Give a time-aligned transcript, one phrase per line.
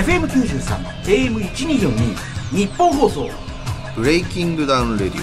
[0.00, 0.60] FM93
[1.04, 3.28] AM1242 ニッポン放送
[3.94, 5.22] BreakingDown RADIO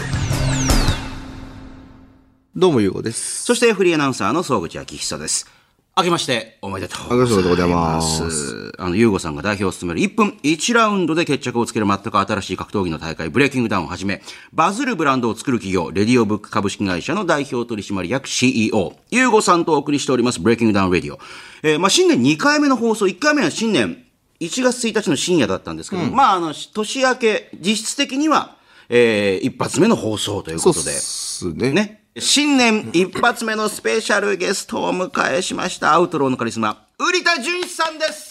[2.55, 5.49] どうもゆうごですそしてフリーアナウンサーの総口昭久です。
[5.97, 8.21] 明けましておめでとうございます。
[8.21, 14.21] ますあの、ゆうごさんが代表を務める1分1ラウンドで決着をつける全く新しい格闘技の大会、 BreakingDown をはじめ、
[14.53, 21.17] バズるブランドを作る企業、レディオブック株式会社の代表取締役 CEO、ゆうごさんとお送りしております、 BreakingDown RADIO。
[21.63, 24.03] えーまあ、新年2回目の放送、1回目は新年
[24.39, 28.55] 1月1日の深夜だったんですけど、まあ、あの、年明け、実質的には、
[28.89, 30.91] えー一発目の放送ということで。
[30.91, 32.03] すねね。
[32.19, 35.93] 新年一発目のスペシャルゲストをお迎えしました。
[35.93, 38.27] アウトローのカリスマ、瓜田純士さんです。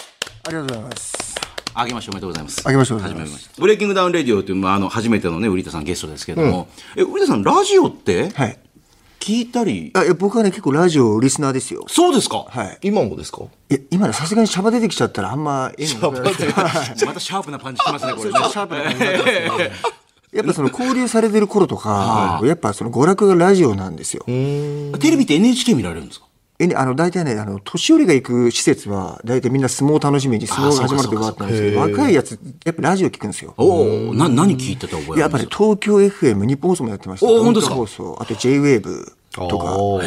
[0.47, 1.17] ありがとうございます。
[1.75, 2.63] あけましておめでとうございます。
[2.67, 3.61] あけましておめでとうございます始めました。
[3.61, 8.59] BreakingDown RADIO という、まあ、あの、初めてのね、瓜田さんゲストですけれども、え、瓜田さん、ラジオってはい。
[9.27, 11.85] 聞いたり、あいや僕はね、結構ラジオリスナーですよ。
[11.89, 12.47] そうですか？
[12.49, 12.79] はい。
[12.83, 13.43] 今もですか？
[13.69, 18.39] いや、今ね、さすがにシャバ出てきちゃったらあんま絵にならないですけどはいまたシャープなパンチきますね、これね。
[18.39, 19.71] シャープな感じになってますね。
[20.33, 24.23] やっぱその交流されてる頃とか、やっぱその娯楽がラジオなんですよ。
[24.27, 26.26] テレビって NHK 見られるんですか？
[26.59, 33.53] えね、あの、大体ね、あの、年寄りが行く施設は、大体みんな相撲を楽しみに、相撲が始まるとわーってなるんですけど、若いやつ、やっぱラジオ聞くんですよ。
[33.59, 37.27] おお、な、何聞いてた覚えやっぱり東京 FM、日本放送もやってました。
[37.27, 37.75] お本当ですか？
[37.75, 40.01] 放送、あと JWAVE とか、お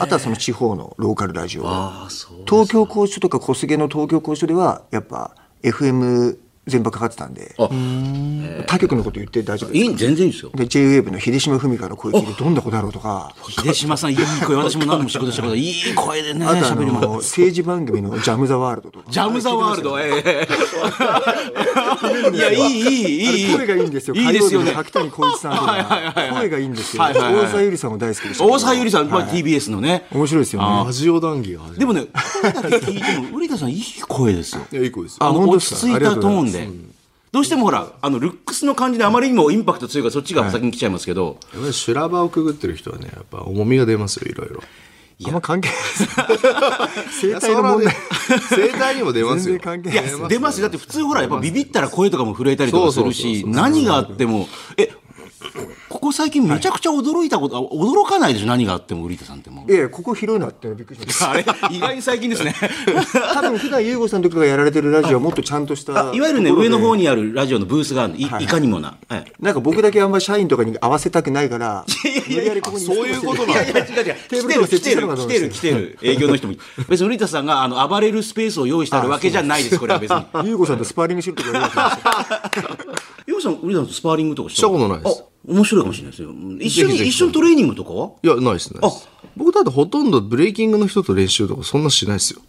[0.00, 1.68] あとはその地方のローカルラジオ。
[1.68, 2.38] ああ、そう。
[2.44, 6.36] 東京拘置所とか小菅の東京拘置所ではやっぱ FM
[6.68, 7.54] 全部かかってたんで。
[8.66, 9.84] 他局のこと言って大丈夫です。
[9.84, 10.50] いい、全然いいですよ。
[10.54, 13.34] で JWAVE の秀島文香の声聞いてどんな子だろうとか。
[13.48, 16.74] 秀島さん、いい声、私も何度も仕事したこと いい声でね、あとあ。
[16.74, 19.04] の政治番組の「ジャム・ザ・ワールド」とか。
[19.10, 20.48] ジャム・ザ・ワールド、ええ
[22.34, 23.54] いや、いい、いい、いい。
[23.54, 24.14] あれ声がいいんですよ。
[24.14, 24.72] いいですよね。
[24.72, 26.14] 柿谷浩一さんとか。
[26.32, 28.54] 声がいいんですよ大沢ゆりさんも大好きでしたけど。
[28.54, 30.06] 大沢ゆりさん、まあはい TBS のね。
[30.12, 30.84] 面白いですよね。
[30.84, 32.06] ラジオ談義がでもね、
[32.42, 34.62] 声だけ聞いても、瓜田さん、いい声ですよ。
[34.72, 35.18] るいやいい子ですよ。
[35.20, 36.68] ああの、落ち着いたトーンで。
[37.30, 44.62] どうしてもほら、あの、ルックスの感じであまりにもインパクト強いから、そっちが先に来ちゃいますけど、やっぱり修羅場をくぐってる人はねやっぱ重みが出ますよいろいろ
[45.26, 45.68] あんま関係。
[45.68, 45.78] な い
[47.10, 47.96] 生態の問題。
[48.50, 49.44] 生態にも出ますよ。
[49.44, 50.68] 全然関係いやない、出ますよ。
[50.68, 54.90] だって普通ほら、やっぱビビったら声とかも震えたりとかするし、何があっても、え、
[55.98, 59.68] ここ最近めちゃくちゃ驚いたこと、あ驚かないでしょ、何があっても、瓜田さんってもう。
[59.68, 62.54] いやいやここ広いなってびっくりしました あれ、意外に最近ですね。
[63.34, 68.96] 多分普段優吾さんとかがやられてるラジオはもっとちゃんとしたあいわゆるね、上の方にあるラジオのブースがあるのい,、い、かにもな。
[69.08, 74.14] はいなんか僕だけあんま社員とかに合わせたくないから、無理やりここにそういうことなんいやいや、違う違う。
[74.14, 75.98] 来てる、来てる、来てる、来てる。
[76.02, 76.54] 営業の人も。
[76.88, 80.24] 別に、瓜田さんが、あの、暴れるスペースを用意してあるわけじゃないです、これは別に。
[80.44, 81.80] 優吾さんとスパーリングしてました
[83.26, 86.30] よようさん、瓜田さんとスパーリングとかししたことないですあ、面白いかもしれないですよ。
[86.60, 88.10] 一緒に、一緒にトレーニングとかは？
[88.22, 88.80] いやないですね
[89.36, 92.40] 僕だってほとんどブレイキングの人と練習とかそんなしないですよ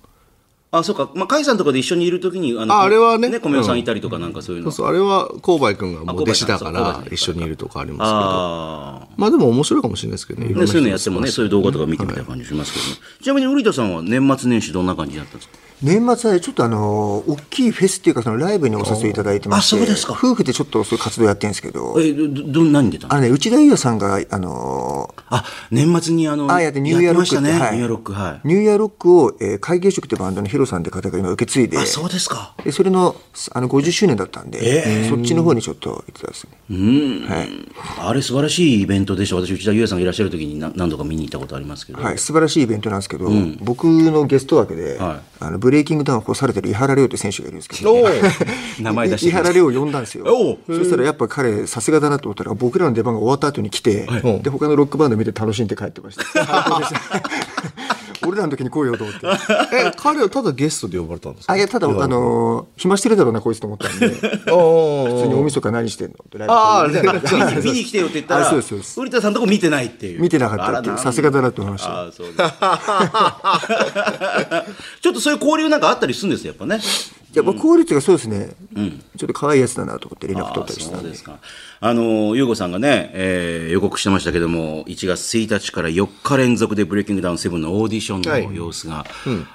[0.72, 1.10] あ、そうか。
[1.16, 4.70] まあ、甲斐さんとかで一緒にいるときに、あの、ああれはねね、米尾さんいたりとかなんかそういうの。
[4.72, 10.54] そうそうあれは購買君がもう弟子だかあ購買さんそうら一緒にいるとかありますけどあまあでも面白いかもしれないですけどね。
[10.54, 12.92] ね、そういうのやってもね、そういう動画とか見てみたい感じしますけどね。
[13.22, 15.58] ちなみに、瓜田さんは年末年始どんな感じだったんですか？
[15.82, 27.70] 年末はちょっとあの、大きいフェスっていうか、そのライブにお誘いいただいてまして、あそうですか夫婦でちょっとそういう活動やってるんですけど、え、ど、ど、何出たのあのね、内田裕也さんが、あの、あ、年末にあの、あやってニューイヤーロックやってましたね。
[27.70, 28.48] はいニューイヤーロック、はい。
[28.48, 32.54] ニューイヤーロックを、えー、会計職ってバンドのヒロさんって方が今受け継いで、あ、そうですか。
[32.64, 33.16] でそれの
[33.54, 36.52] あの50周年だったんで、そっちの方にちょっと行ってたんですね。
[36.70, 37.26] うん。
[37.28, 37.50] はい
[38.00, 39.36] あれ素晴らしいイベントでした。
[39.36, 42.02] 私、内田裕也さんがいらっしゃる時に何何度か見に行ったことありますけど。
[42.02, 43.30] はい、素晴らしいイベントなんですけど、
[43.62, 47.96] 僕のゲスト枠で、はいあのブレイキングダウンを干されてる井原亮って選手がいるんですけど、
[48.82, 50.58] 名前出して井原亮を呼んだんですよ。
[50.68, 54.06] そしたらやっぱ彼、さすがだなと思ったら、僕らの出番が終わった後に来て、
[54.44, 56.26] で他のロックバンド見て楽しんで帰ってました。
[56.26, 57.89] 最 高 でした
[58.30, 59.28] 俺らの時に来いよと思って。
[59.76, 61.54] え彼はただゲストで呼ばれたんですか？
[61.54, 67.14] あいやただ、あのー暇してるだろうな、こいつと思ったんで、 普あ通に大晦日何してんのってあみたいな
[67.62, 70.22] 見に来てよって言ったら、瓜田さんのとこ見てないっていう。
[70.22, 72.02] 見てなかったっていう、さすがだなと思いました。
[72.08, 72.38] あそうです
[75.02, 76.80] ちょっとそういう交流なんかあったりするんですよ、やっぱね。
[77.34, 78.50] やっぱ効率がそうですね、
[79.18, 81.02] ちょっと可愛いやつだなと思って連絡取ったりしたんで。
[81.02, 81.40] そうですか。
[81.80, 89.06] あの、ゆうごさんがね、えー予告してましたけども、1月1日から4日連続でブレイキングダウン7のオーディションの様子が、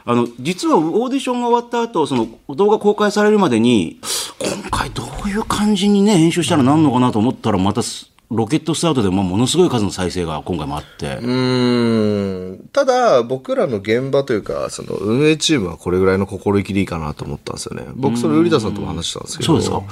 [0.05, 3.99] あの、実はオーディションが終わった後、その動画公開されるまでに、
[4.38, 11.17] 今回どういう感じにね、編集したらなんのかなと思ったら、またすロケットスタートでもものすごい数の再生が今回もあって。
[11.17, 12.69] うーん。
[12.73, 17.87] ただ僕らの現場というかその運営チームはこれぐらいの心意気でいいかなと思ったんですよね。
[17.94, 19.82] 僕それ瓜田さんとも話したんですけどそう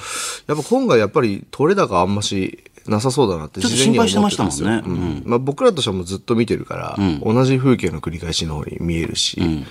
[0.46, 4.82] やっぱ今回やっぱり取れ高あんましなさそうだなってちょっと事前には心配してましたもんね。
[4.86, 5.22] うん。
[5.24, 9.66] まあ、僕らとしてはもうずっと見てるから、同じ風景の繰り返しの方に見えるし、うん、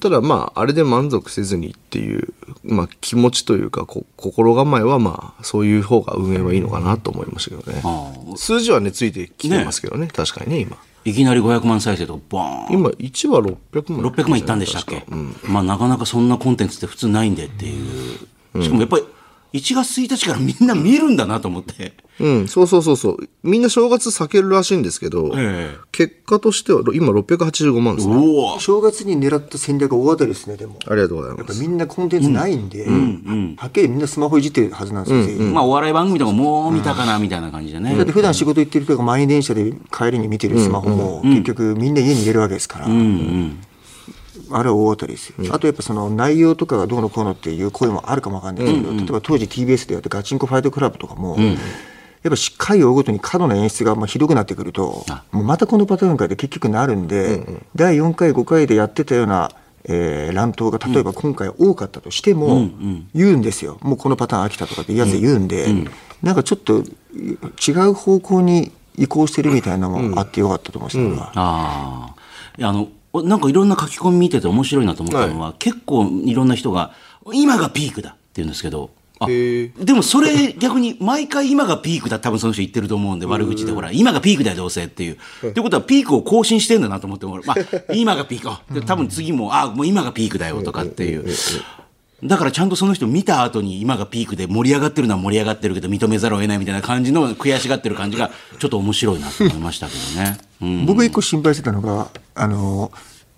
[0.00, 2.32] ただまあ、あれで満足せずにっていう、
[2.64, 7.82] まあ気持ちというか、こ心構えはまあ、そういう方が運営はいいのかなと思いましたけどね。
[7.84, 10.78] あ数字はね、ついてきてますけどね、確かにね、今。
[11.04, 12.78] いきなり500万再生とかバーン。
[12.78, 14.10] 今、1は600万。
[14.10, 15.04] 600万いったんでしたっけ、
[15.44, 18.16] まあなかなかそんなコンテンツって普通ないんでってい
[18.54, 19.04] う、しかもやっぱり
[19.52, 23.28] 1月1日からみんな見るんだなと思って、うん、そうそうそうそう。
[23.42, 25.76] みんな正月避けるらしいんですけど、ええ。
[25.90, 28.14] 結果としては今685万ですね。
[28.58, 30.78] 正月に狙った戦略が大当たりですね、でも。
[30.86, 31.62] ありがとうございやっぱます。
[31.62, 32.84] みんなコンテンツないんで、
[33.56, 42.88] はっきりみんなスマホいじってるはずなんですよ、全員まあお笑い番組とかもう見たかなみたいな感じでね、だって普段仕事行ってる人が満員電車で帰りに見てるスマホも結局みんな家に入れるわけですから、
[44.50, 51.56] あれは大当たりですよ、あとやっぱその内容とかがどうのこうのっていう声もあるかもわかんないけど、例えば当時 TBS でやってガチンコファイトクラブとかも、やっ
[52.30, 57.44] ぱし回を追うごとに過度な演出がまあひどくなってくるともうまたこのパターンかで結局なるんで、
[57.74, 59.50] 第4回5回でやってたような
[59.84, 62.68] えー乱闘が例えば今回多かったとしても、
[63.14, 65.48] 言うんですよ、もうこのパターン飽きたとかってやつで言うん。
[65.48, 65.66] で、
[66.22, 66.82] なんかちょっと
[67.14, 72.14] 違う方向に移行してるみたいなのもあってよかったと思います、それはああ
[72.58, 76.92] いやあのおなんかいろんな書き込み見てて面白いなと思ったのは、結構いろんな人が
[77.32, 78.90] 今がピークだって言うんですけど
[79.26, 85.18] でもそれ逆に毎回今がピークだ多分その人言ってると思うんで悪口でほら今がピークだよどうせっていう。
[85.48, 88.82] ってことはピークを更新してんだなと思ってもまあ今がピーク。
[88.82, 91.26] 多分次もあもう今がピークだよとかっていう。
[92.24, 100.38] だからちゃんとその人見た後に今がピークで盛り上がってるのは盛り上がってるけど認めざるを得ないみたいな感じの悔しがってる感じがちょっと面白いなと思いましたけどね。
[100.60, 100.86] うん。
[100.86, 102.90] 僕一個心配してたのがあの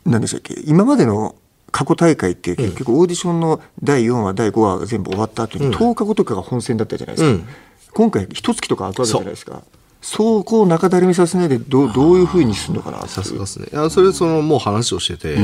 [0.06, 1.34] 何でしたっけ今までの
[1.72, 7.44] 過去大会って結局オーディションの第4話第5話が全部終わった後に10日後とかが本戦だったじゃないですか、
[7.92, 9.62] 今回一月とか空くわけじゃないですか。
[10.00, 10.44] そう。
[10.44, 13.68] こう中だるみさせないでどうどういうふうにするのかなさすがですね。
[13.72, 15.36] いや、それ、その、もう話をしてて、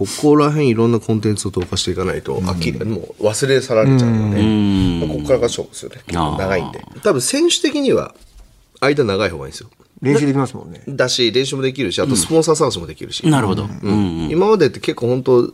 [0.00, 4.42] ここら辺いろんなコンテンツを投下していかないと、飽きる、もう忘れ去られちゃうので、
[5.06, 5.96] まあここからが勝負ですよね。
[6.06, 6.82] 結構長いんで。
[7.02, 8.14] 多分、選手的には、
[8.80, 9.68] 間長い方がいいんですよ。
[10.00, 13.28] 練習できますもんねだし、練習もできるし、あとスポンサー探しもできるし。
[13.28, 13.64] なるほど。
[13.64, 15.52] うん今までって結構本当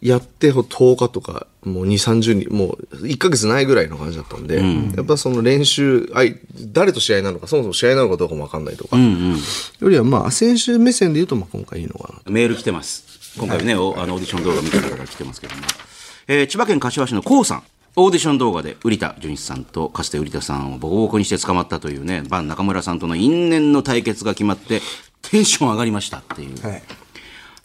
[0.00, 4.62] やって10日とか、もう2、30人、もう1ヶ月ないぐらいの感じだったんで、
[4.96, 6.40] やっぱその練習、あい
[6.72, 12.32] 誰と試合なのか、そもそも試合なのかどうかもわかんないとか、よりはまあ、選手目線で言うと、まあ今回いいのかなと。
[12.32, 13.11] メール来てます。
[13.38, 15.62] 今回ね、おあのオーディション動画見た方から来てますけども。
[16.28, 17.62] えー千葉県柏市のコウさん。
[17.96, 24.82] オーディション動画で瓜田純一さんとかつて瓜田さんをボコボコにして捕まったというね、バン中村さんとの因縁の対決が決まって、
[25.22, 26.62] テンション上がりましたっていう。
[26.66, 26.82] はい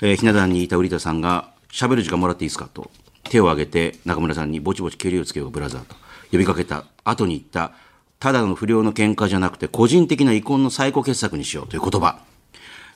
[0.02, 2.90] えーひな壇にいた瓜田さんが、喋る時間もらっていいですかと、
[3.24, 5.96] 手を挙げて中村さんにぼちぼち蹴りをつけようブラザーと
[6.32, 7.74] 呼びかけた後に言った、
[8.20, 12.20] ただの不良の喧嘩じゃなくて個人的な遺恨の最高傑作にしようという言葉。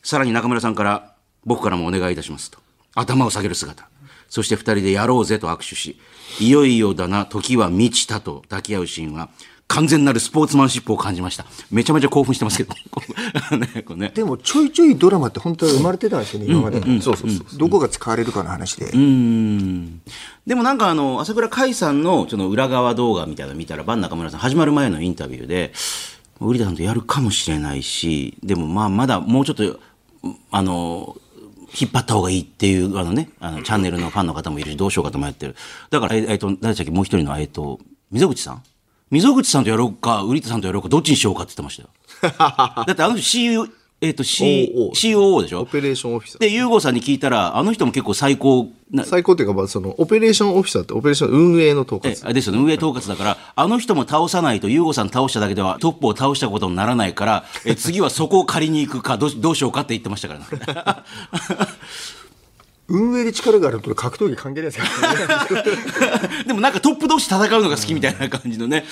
[0.03, 1.13] さらに中村さんから、
[1.43, 2.60] 僕からもお願いいたしますと。
[2.95, 3.87] 頭を下げる姿。
[4.29, 5.99] そして二人でやろうぜと握手し、
[6.39, 9.29] いよいよだな、時は満ちたと抱き合うシーンは、
[9.67, 11.45] 完全なるスポーツマンシップを感じました。
[11.69, 12.75] めちゃめちゃ興奮してますけど。
[13.95, 14.11] ね。
[14.13, 20.01] でもちょいちょいドラマって本当は生まれてたんですよね、今まで、そうそうそうどこが使われるかの話で、うん
[20.45, 25.71] でもなんかあの、朝倉海さんのその裏側動画みたいなの見たら、バン中村さん始まる前のインタビューで、
[26.41, 29.79] ウリダさんとやるかもしれないし、でもまあまだもうちょっと、
[30.51, 31.15] あの、
[31.79, 35.55] 引っ張った方がいいっていう、あのね、あの、チャンネルのファンの方もいるし、どうしようかと迷ってる。
[35.89, 37.79] だから、ええっと、誰でしたっけ、もう一人の、えっと、
[38.11, 38.63] 溝口さん？
[39.09, 41.89] 溝口さんとやろうか、ウリタさんとやろうか、どっちにしようかって言ってましたよ。
[42.87, 43.69] だってあの人 CU、
[44.03, 45.61] えっと、C、OO COO でしょ？
[45.61, 46.41] オペレーションオフィサー。
[46.41, 52.25] で、ユーゴさんに聞いたら、あの人も結構最高な、最高っていうか、まあ、その、オペレーションオフィサーって、オペレーション運営の統え括。
[52.25, 61.65] あれですよね、運営統括だから、あの人も倒さないと、ユーゴさん倒しただけではトップを倒したことにならないから、え次はそこを借りに行くかどうし、どうしようかって言ってましたからね。
[62.87, 65.13] 運営で力があると格闘技関係ないですから
[66.33, 66.43] ね。
[66.47, 68.83] でもなんかトップ同士戦うのが好きみたいな感じのね。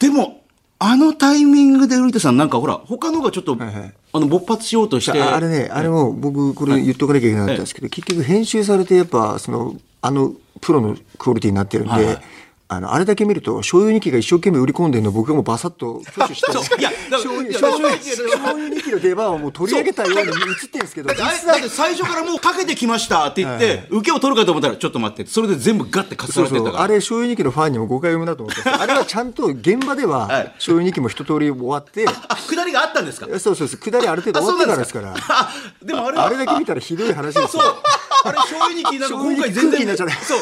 [0.00, 0.42] でも、
[0.80, 3.94] あのタイミングでウリテさんなんかほら、他のがちょっと、はいはい。
[4.12, 5.20] あの、勃発しようとして。
[5.20, 12.22] ああれね、あれも僕、これ言っとかなきゃいけなかったんですけど、結局編集されて、やっぱ、その、あの、プロのクオリティになってるんで、はいはい
[12.70, 26.84] あの、あれだけ見ると、醤油2機が一生懸命売り込んでるのを僕がもうバサッと挙手して、 いやだ醤油醤油醤油2機の出番をもう取り上げたように映ってるんですけど、だっ際て、最初からもうかけてきましたって言って、受けを取るかと思ったら、ちょっと待って、それで全部ガッてかさそうそう、れてたから。
[26.84, 33.26] あれ、醤油2機のファンにも誤解を生むなと思って、 あれはちゃんと現場では、はい醤油2機も一通り終わって、あ、下りがあったんですか？
[33.38, 35.14] そうそうそう、下りある程度あ終わってからですから。
[35.16, 35.50] あ
[35.82, 37.76] でもあれはあれだけ見たらひどい話ですそうよ。。
[38.24, 39.96] あれ、醤油に聞いなんか今回全然。
[39.96, 40.04] そ
[40.36, 40.38] う。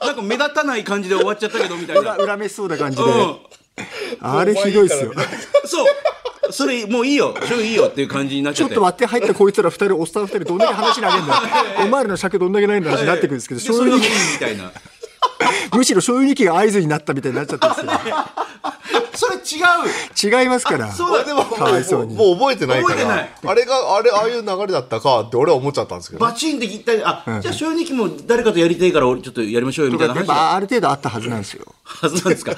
[0.00, 2.00] なんか目立たない感じで終わっちゃったけど、みたいな。
[2.00, 3.02] 裏裏飯そうな感じで。
[3.04, 3.36] うん。
[4.20, 5.12] あれひどいっすよ。
[5.64, 5.86] そう。
[6.50, 8.74] それもういいよ、それいいよっていう感じになっちゃって。
[8.74, 11.24] ちょっと待って入ったこいつら二人、おっさん二人どんだけ話投げんだよ。
[11.84, 14.72] お前らの尺どんだけないんだ話になってくるんですけど、でそれがいい醤油にみたいな。
[15.76, 17.86] むしろ醤油にきが合図になったみたいになっちゃったんです
[19.18, 19.40] それ違
[20.28, 20.30] う。
[20.30, 20.42] よ。
[20.42, 20.92] 違いますから。
[20.92, 22.14] そうだでもかわいそうに。
[22.14, 23.30] もう覚えてないか覚えてない。
[23.42, 26.24] らあれがあれああいう流れだったかって俺は思っちゃったんですけど。
[26.24, 26.92] バチンって言った。
[26.92, 31.64] り、あ、じゃあ、醤油日記も誰かとやりたいから、俺ちょっとやりましょうよみたいなやっ話ぱある程度あったはずなんですよ。
[31.82, 32.52] はずなんですか。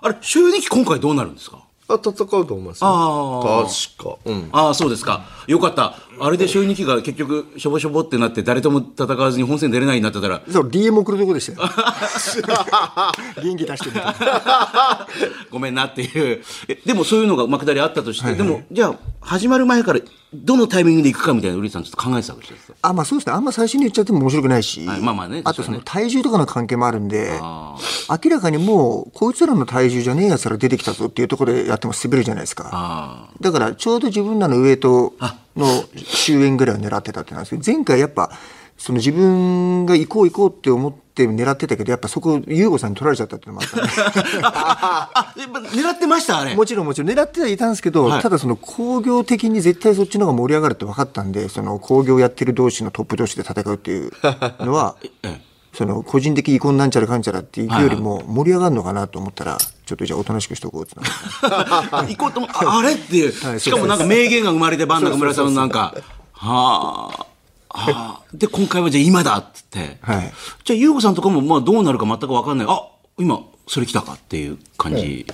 [0.00, 1.58] あれ、醤油日記今回どうなるんですか？
[1.58, 1.60] あ
[1.94, 5.24] 戦うと思いますよあ確かうんああ、そうですか。
[5.46, 5.96] よかった。
[6.20, 11.68] あれで醤油日記が結局、しょぼしょぼってなって、誰とも戦わずに本戦出れないになってたら、そう、DM 送るとこでしたよ。
[13.42, 15.06] 元気出してみた。
[15.50, 16.42] ごめんなっていう。
[16.68, 20.00] えでもそういうのが幕張あったとして、でも、じゃあ、始まる前から、
[20.34, 22.74] どのタイミングで行くかみたいな、ウリさんちょっと考えてたわけですよ。
[22.82, 23.32] あ、まあそうですね。
[23.32, 24.84] あんま最初に言っちゃっても面白くないし。
[24.86, 27.76] はいまあまあねあとその体重とかの関係もあるんで、あ
[28.22, 32.68] 明らかにもう、こいつらの体重じゃねえやつら出てきたぞっていうところでやっても滑るじゃないですか。
[32.72, 35.14] あだからちょうど自分らのウエイト
[35.56, 38.30] の終焉ぐらいを狙ってたってなんですけど、前回やっぱ、
[38.76, 45.42] その自分が行こう行こうって思って狙ってたけど、やっぱそこ、優吾さんに取られちゃったっていうのもあったね。
[45.82, 46.54] 狙ってましたあれ。
[46.54, 47.10] もちろんもちろん。
[47.10, 54.12] 狙ってはいたんですけど、はいただその工業的に絶対そっちの方が盛り上がるって分かったんで、その工業やってる同士のトップ同士で戦うっていう
[54.60, 55.40] のは、 え
[55.78, 62.14] その個人的遺恨なんちゃらかんちゃらっていうよりも盛り上がるのかなと思ったら、ちょっとじゃあおとなしくしとこうってなって。
[62.16, 65.94] 行こうと思ああれっていう、はいしかもなんか名言が生まれて、バン中村さんのなんか、
[66.32, 67.26] はあ、は
[67.70, 70.32] あ、で、今回はじゃあ今だっつって、はい。
[70.64, 72.66] じゃあ、優子さんとかもまあどうなるか全く分かんない。
[72.68, 75.26] あ今、それ来たかっていう感じ。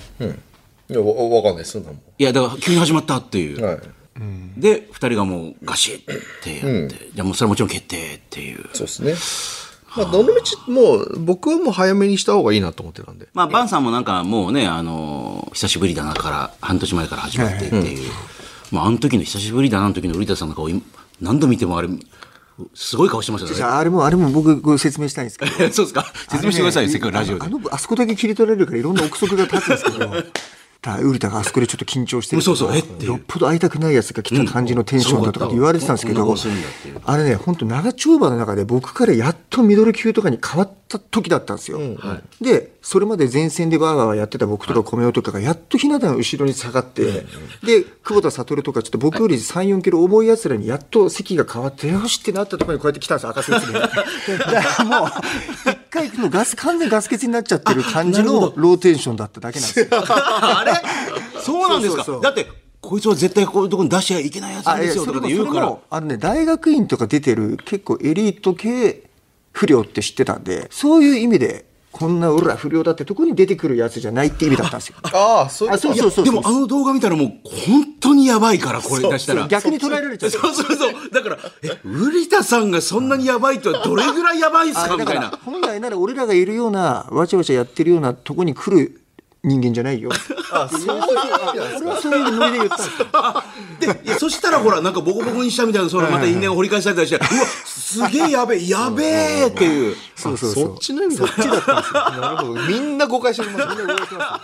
[0.87, 1.97] いやわわかんないですそんなも。
[2.17, 3.59] いや、だから急に始まったっていう。
[3.59, 3.79] んはい。
[4.57, 8.69] で、二人がもうガシッってやって、じゃあもうそれはもちろん決定っていう。
[8.73, 9.15] そうですね。
[9.97, 13.27] まあどの道もう僕はもう早めにした方がいいなと思ってたんで。
[13.33, 18.11] まあ、バンさんもなんかもうね、あの久しぶりだなから、半年前から始まってっていう。
[18.71, 20.81] まあ、あの時の久しぶりだなの時の瓜田さんの顔、今
[21.21, 21.87] 何度見てもあれ、
[22.73, 25.71] すごい顔してましたよじゃああれもあれも僕ご説明したいんですけどね。
[25.73, 27.49] そうですか説明してくださいよ、せっかくラジオであ。
[27.49, 30.09] のあそこだけ切り取られるからいろんな憶測が立つんですけど
[30.85, 36.35] ただウリタがあそこでちょっと緊張してるそうよっぽど会いたくないやつが来た感じのテンションだとかって言われてたんですけど、
[37.05, 41.79] あれね本当長丁場の中で僕からやっとミドル級とかに変わった時だったんですよ、
[42.39, 47.25] でそれまで前線でバーバーやってた僕とか米男とかがやっと日向の後ろに下がって、
[47.63, 55.09] で久保田悟とかちょっと僕より34キロ重いやつらにやっと席が変わってよしってなったところにこうやって来たんですよ赤スーツでだからもう
[55.71, 59.87] 一回もうガス完全にガス欠になっちゃってる感じのローテンションだっただけなんですよ。
[59.91, 60.74] あれ
[61.41, 62.47] そうなんですかそうそうそうだって、
[62.81, 65.77] こいつは絶対こういうところに出しちゃいけないやつなんですよとかって言うから。
[65.89, 69.03] あのね、大学院とか出てる結構エリート系
[69.51, 74.97] 不良って知ってたんで、そういう意味で、こんな俺ら不良だってとこに出てくるやつじゃないって意味だったんですよ。
[75.13, 79.47] ああそういうあそうそうそうでもあの動画見たらもう本当にやばいから、これ出したら。
[79.47, 80.29] 逆に捉えられちゃう。
[80.29, 80.93] そうそうそう。
[81.11, 85.39] だから、え、瓜田さんがそんなにやばいとはどれぐらいやばいっすかみたいな。
[85.45, 89.01] 本来なら俺らがいるようなわちゃわちゃやってるようなとこに来る
[89.45, 90.09] 人間じゃないよ。
[90.51, 90.89] あそういう
[91.77, 93.93] 俺はそういうノリで言ったんですよ。
[93.93, 99.95] で、いやそしたらほら、なんかボコボコにしたみたいな、そのまた因縁を掘り返されたりして、うわ、すげえやべえ、やべえっていう。
[100.15, 100.65] そうそうそう。
[100.65, 104.41] そっちの意味だったなるほどみんな誤解してますみんな誤解してま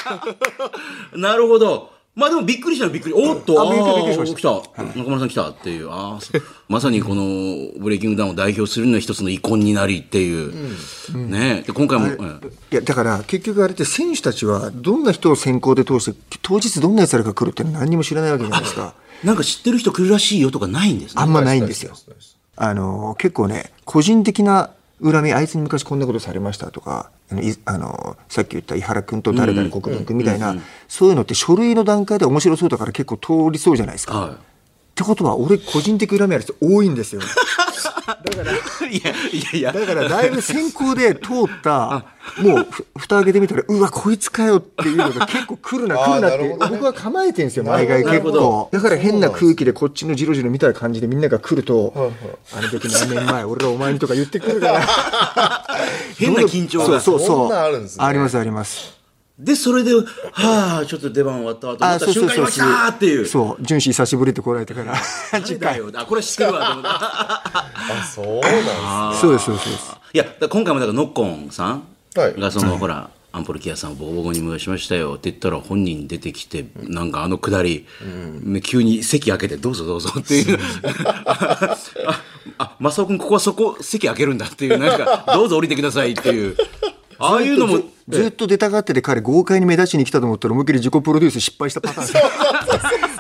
[1.12, 2.01] すなるほど。
[2.14, 3.16] まあでもびっくりしたのびっくり。
[3.16, 4.84] おっと、あびっくりびっくりしました来た。
[5.00, 5.88] 中村さん来たっていう。
[5.90, 6.20] あ
[6.68, 7.24] まさにこの
[7.80, 10.54] ブレイキングダウンを代表するのは一つの遺恨になりっていう。
[11.16, 12.42] ねで、今回も、うん
[12.72, 18.94] いやだから結局あれって選手たちはどんな人を先行で通して当日どんなやつらが来るって何にも知らないわけじゃないですか。
[19.24, 21.22] なんか知ってる人来るらしいよとかないんですね。
[21.22, 21.94] あんまないんですよ。
[22.58, 24.72] あの結構ね個人的な
[25.04, 30.56] 恨みあいつに昔こんなことされましたとかあのいあのさっき言った井原君と誰々国分君みたいな
[30.88, 34.20] そういうのって書類の段階で面白そうだから結構通りそうじゃないですか。
[34.20, 34.38] は
[34.92, 37.22] ってことは俺個人的恨みある人多いんですよ。
[37.22, 38.98] い。
[38.98, 39.72] いや、いやいや。
[39.72, 42.06] だからだいぶ先行で通った
[42.38, 52.12] もうふ蓋開けてみたらうわこいつかよっていうのが結構来るな来るなって 僕は構えてんですよ毎回結構だから変な空気でこっちのジロジロ見た感じでみんなが来ると
[52.54, 55.68] あの時何年前俺らお前にとか言ってくるから
[56.18, 59.01] 変な緊張がそうそうそうそんなんあるんですねありますあります
[59.42, 63.26] で、それで、はあ、ちょっと出番終わったわと思った瞬間に来たーっていう。
[63.26, 64.96] そう純子久しぶりって来られてから
[65.44, 65.90] 次回よ。
[65.96, 66.90] あ、これ知ってるわと思った。
[66.94, 71.84] あそうなん そうですそうですそうですいや、今回もだからノッコンさん
[72.16, 77.88] はいがその、ほら、アンポルキアさんをボコボコにしましたよって言ったら本人出てきて、なんかあのくだり、
[78.44, 80.60] ね急に席開けてどうぞどうぞっていう。
[81.26, 81.78] あ、
[82.60, 86.56] あ、正雄君ここはそこ席開けるんだっていう、なんか、どうぞ降りてくださいっていう。
[87.22, 92.20] ああいうのも、ずっと出たがってて彼豪快に目立ちに来たと思ったら思いっきり自己プロデュース失敗したパターンで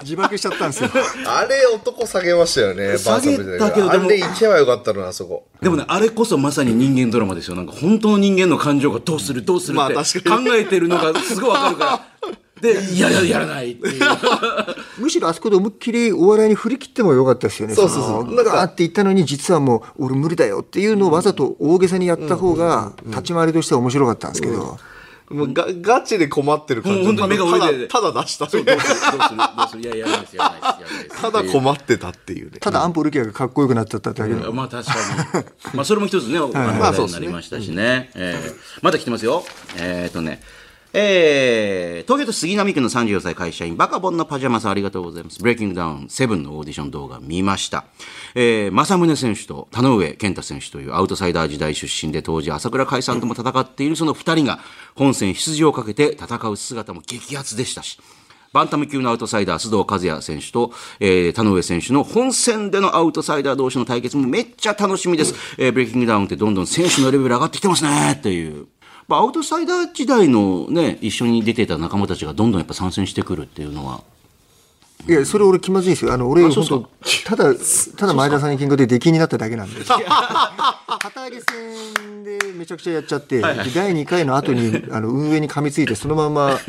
[0.01, 0.89] 自爆しちゃったんですよ
[1.27, 2.97] あれ男下げましたよね。
[2.97, 5.47] 下げたけどあれ行けばよかったのな、あそこ。
[5.61, 7.55] でもね、あれこそまさに人間ドラマですよ。
[7.55, 12.05] なんか本当の人間の感情がどうするどうするまあって確かに考えてるのがすごいわかるから。
[12.61, 14.01] で、いやいや、やらないっていう。
[15.01, 17.75] むしろあそこで思いっきりお笑いに振り切ってもよかったですよね。
[17.75, 24.77] そうそうそうのガーって言ったのに、実はもう、俺無理だよっていうのをわざと大げさにやった方が、立ち回りとしては面白かったんですけど、
[25.29, 27.05] もうガガチで困ってる感じ。
[27.05, 28.45] 本当に目が泳いでただただ出した。
[28.47, 31.21] どうどうするどうするいや、いです、やらないです、やらないです。
[31.21, 32.57] ただ困ってたっていうね。
[32.59, 34.51] ただ安保ルキアがかっこよくなっちゃっただけで。
[34.51, 34.93] まあ確か
[35.39, 35.45] に。
[35.73, 38.11] まあそれも一つね、話題になりましたしね。
[38.15, 39.43] えーまだ来てますよ。
[39.77, 40.41] えーっとね。
[40.93, 45.39] えー、東京都杉並区の34歳会社員、バカボンのパジャマさんありがとうございます。
[45.39, 47.85] ブレイキングダウン7のオーディション動画見ました。
[48.35, 54.59] えー、正宗選手と田上健太選手というアウトサイダー時代出身で当時朝倉海さんとも戦っているその二人が
[54.95, 57.97] 本戦出場をかけて戦う姿も激アツでしたし、
[58.51, 65.33] バンタム級のアウトサイダー、須藤和也選手と、えー、田上選手の本戦でのアウトサイダー同士の対決もめっちゃ楽しみです。
[65.57, 68.67] えーブレイキングダウンってどんどん選手のレベル上がってきてますねっていう。
[69.17, 74.01] アウトサイダー時代のね、一緒に出てた仲間たちがどんどんやっぱ参戦してくるっていうのは、
[75.07, 76.13] いや、それ俺気まずいんですよ。
[76.13, 76.89] あの、俺、本当
[77.25, 77.53] ただ、
[77.97, 79.83] ただ前田さんに喧嘩で出禁になっただけなんで。
[79.83, 86.59] 旗揚げ戦でめちゃくちゃやっちゃって、で第2回の後に、あの、運営に噛みついて、そのまま、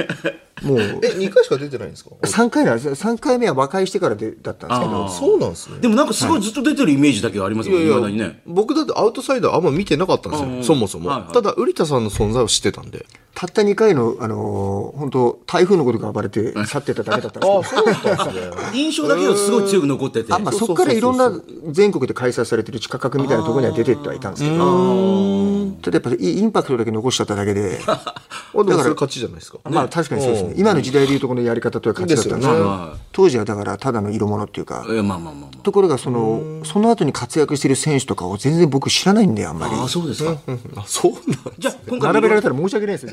[0.62, 2.94] もう、 え、2回しか出てないんですか？3回なんです。
[2.94, 5.78] 三回目は和解してからでだったんですけど、そうなんですね。
[5.80, 8.40] でもなんかすごいずっと出てるイメージだけはありますもんね、いやいや未だにね。
[8.46, 11.32] 僕だってアウトサイダーあんま見てなかったんですよ、そもそも、はいはい。
[11.32, 13.06] ただ瓜田さんの存在を知ってたんで。
[13.34, 18.21] たった2回の、あのー本当台風のことが暴れて去ってただけだったんですけど、そうだった
[18.74, 20.32] 印象だけはすごい強く残ってて。
[20.32, 21.32] あまあ、そこからいろんな
[21.70, 28.14] 全国で開催されてる地下格みたいなところには出てってはいたんですけど、ただやっぱりインパクトだけ残しちゃっただけで、 あ
[28.52, 39.74] でもそれ勝ちじゃないですかまあ確かにそうですね、今の時代でいうとこのやり方とは勝ちだったんですけど、当時はだからただの色物っていうか、えーまあまあまあまところがその、その後に活躍してる選手とかを全然僕知らないんで、あんまり。
[39.74, 39.84] あ。
[39.84, 40.36] あ、そうですか。
[40.76, 41.22] あそうなん
[41.58, 43.12] じゃあ、今回並べられたら申し訳ないです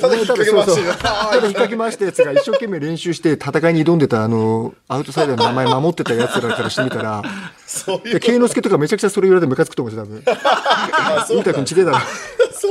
[0.00, 1.02] ただ引っ掛け回して。
[1.02, 7.22] ただ引っ掛け回したやつが一生懸命練習して戦いに挑んでたあのアウトサイダーの名前守ってたやつらからしてみたら、
[7.66, 11.36] そういや慶之助とかめちゃくちゃそれ言われてムカつくと思うんですよ、多分。
[11.36, 11.92] インタ君ちげえだ。
[11.92, 11.98] ろ。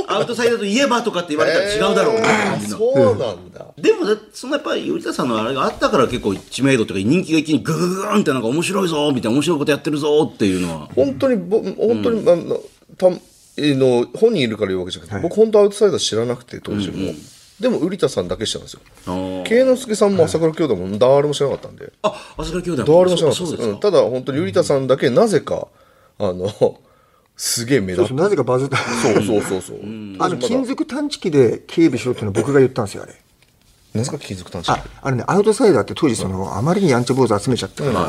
[0.08, 2.22] アウトサイダーといえばとかって言われたら違うだろうね。
[2.60, 3.66] みんなそうなんだ。
[3.78, 10.90] でもだそのやっぱり頼田さんのあれがあったから結構知名度というか人気が一気にグググーンってなんか面白いぞみたいな面白いことやってるぞっていうのは。
[10.96, 12.60] 本当にぼ本当に、あの
[12.98, 13.20] たえ
[13.76, 17.14] の本人いるから言うわけじゃなくて、僕本当アウトサイダー知らなくて当時も、
[17.60, 19.44] でも瓜田さんだけ知ってたんですよ。
[19.44, 21.92] 慶之助さんも朝倉兄弟も誰も知らなかったんで。
[22.04, 23.80] あ朝倉兄弟誰も知らなかったですそうですか、うん。
[23.80, 25.68] ただ本当に瓜田さんだけなぜか
[26.18, 26.80] あの
[27.36, 28.10] すげえ目立って。
[28.10, 28.78] そうなぜかバズった。
[28.78, 29.78] そうそうそうそう。
[30.20, 33.16] あの金属探知機で警備しろっていうのは僕が言ったんですよ、あれ。
[33.94, 38.08] 何ですか金属探知ああれね、アウトサイダーって当時その、あまりにやんちゃ坊主集めちゃったから、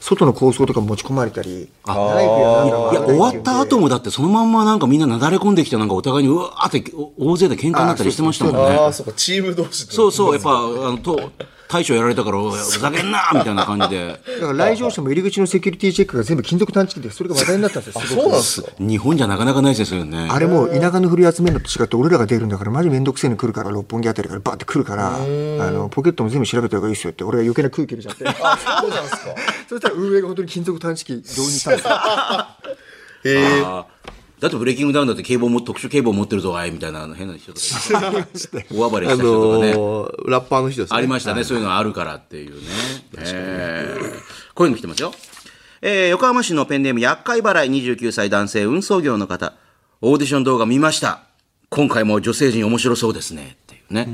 [0.00, 6.84] 外の構想とか持ち込まれたり、ナイフやなんだいや終わった後もだってそのまんまなんかみんななだれ込んできてなんかお互いにうわーって
[7.18, 8.60] お大勢で喧嘩になったりしてましたもんね。
[8.76, 9.92] ああ、そうか、チーム同士で。
[9.94, 11.18] そうそうやっぱあのと
[11.72, 14.20] 大将やられたからおいふざけんなみたいな感じで。
[14.40, 18.68] だから来場者も入り口のセキュリティチェックが全部金属探知機で、それが話題になったんですよ、すごくそうなんですか。
[18.78, 20.28] 日本じゃなかなかないですよね。
[20.30, 28.28] あれも田舎の振り集めるのと違って俺らが出るんだからマジめんどくせえの来るから六本木あたりからバーって来るからあのポケットも全部調べた方がいいですよって俺が余計な空気入れちゃって。
[28.42, 29.34] あ、そうなんですか。
[29.70, 31.92] そしたら運営が本当に金属探知機導入したんですよ。
[33.24, 33.62] へえ。
[33.64, 34.11] あー
[34.42, 38.24] だってブレイキングダウンだって警棒も特殊警棒持ってるぞあいみたいな変な人とか
[38.74, 40.98] 大暴れしあた人とかね、のー、ラッパーの人ですね。
[40.98, 42.60] ありましたね、そういうのあるからっていうね。
[43.18, 44.12] えー
[44.54, 45.14] こういうの来てますよ。
[45.80, 49.54] えー横浜市のペンネーム、厄介払い29歳男性運送業の方。
[50.00, 51.20] オーディション動画見ました。
[51.68, 53.56] 今回も女性陣面白そうですね。
[53.62, 54.08] っていうね。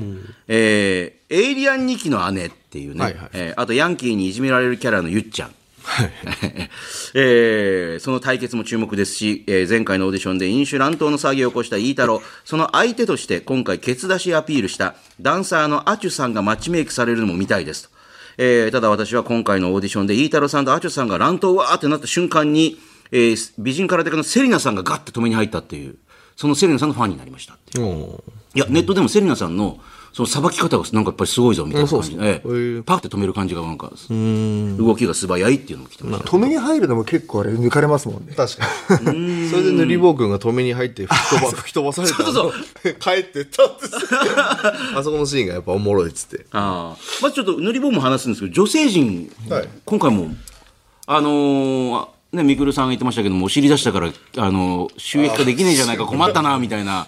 [0.46, 3.00] えーエイリアン2期の姉っていうね。
[3.02, 5.54] はいはいえーあと、ヤンキーにいじめられるキャラのゆっちゃん。
[7.14, 17.90] えーその対決も注目ですし、えー前回のオーディションで飲酒乱闘の騒ぎを起こした飯太郎、その相手として今回ケツ出しアピールしたダンサーのアチュさんがマッチメイクされるのも見たいですと。
[18.38, 22.78] えーただ私は今回のオーディションで飯太郎さんとアチュさんが乱闘わーってなった瞬間に、
[23.10, 25.96] えー美人空手家のセリナさんがガッて止めに入ったっていう、
[26.36, 27.80] そのセリナさんのファンになりましたって
[28.54, 29.80] いや、ネットでもセリナさんの、
[30.18, 32.16] そのさばき方がなんかやっぱりすごいぞみたいな感じ。
[32.16, 32.82] で、ええ。
[32.82, 36.28] パッて止める感じがなんか、動きが素早いっていうのが来てました。
[36.28, 38.34] 止めに入るのも結構あれ抜かれますもんね。
[38.36, 39.48] 確かに。
[39.48, 42.50] それで塗り棒君が止めに入って吹き飛ば 吹き飛ばされたの
[42.98, 44.20] 帰ってったんですよ。
[44.98, 46.46] あそこのシーンがやっぱおもろいっつって。
[46.50, 46.96] ああ。
[47.22, 49.68] まずちょっと塗り棒も話すんですけど、女性陣、はい。
[49.84, 50.34] 今回も、
[51.06, 57.06] あのーね、みくるさんが言ってましたけども、お尻出したから、あの、収益化できねえじゃないか、困ったな、みたいな。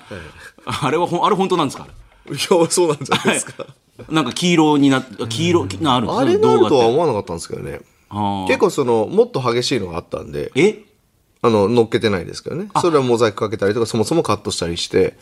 [0.64, 1.88] あれはほん、あれ本当なんですか？
[2.30, 3.66] いや、そうなんじゃないですか。
[4.08, 7.80] なんか黄色になっ、黄色なあるんですあれがあるとは思わなかったんですけどね。
[8.46, 10.78] 結構その、もっと激しいのがあったんで、え？
[11.42, 12.68] あの、乗っけてないですけどね。
[12.80, 15.16] それはモザイクかけたりとか、そもそもカットしたりして、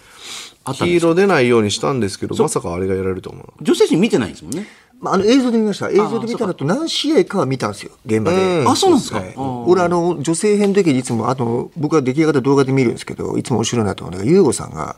[0.74, 3.52] 黄色出ないようにしたんですけど、まさかあれがやられると思う。
[3.62, 4.66] 女性陣見てないんですもんね。
[5.00, 5.90] まあ、あの映像で見ました。
[5.90, 9.20] 映像で見たのと何試合かは見たんですよ現場で、あ、そうなんですか？
[9.20, 14.96] はい、俺あの女性編の時にいつもあと僕は出来上がった動画で見るんですけどいつも面白いなと思うのが優吾さんが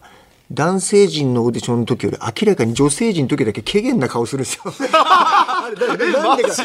[0.52, 4.62] 男性陣のオーディションの時より明らかに女性陣の時だけ軽減な顔するんですよ。
[4.92, 6.42] あれだからなんで？
[6.42, 6.56] か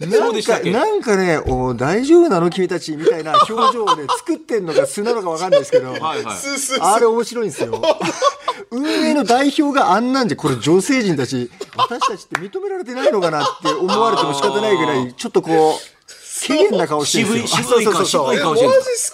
[0.00, 6.24] なんかなんかねお大丈夫なの君たちみたいな表情をね作ってんのか素なのかわかんないですけど、 はいはい。
[6.80, 7.82] あれ面白いんですよ。
[8.72, 16.10] 運営の代表があんなんじゃ、これ女性陣たち、私たちって認められてないのかなって思われても仕方ないぐらい、ちょっとこう、
[16.46, 17.64] 軽減な顔してるんですよ。
[17.64, 19.12] 渋い顔、渋い顔してるんです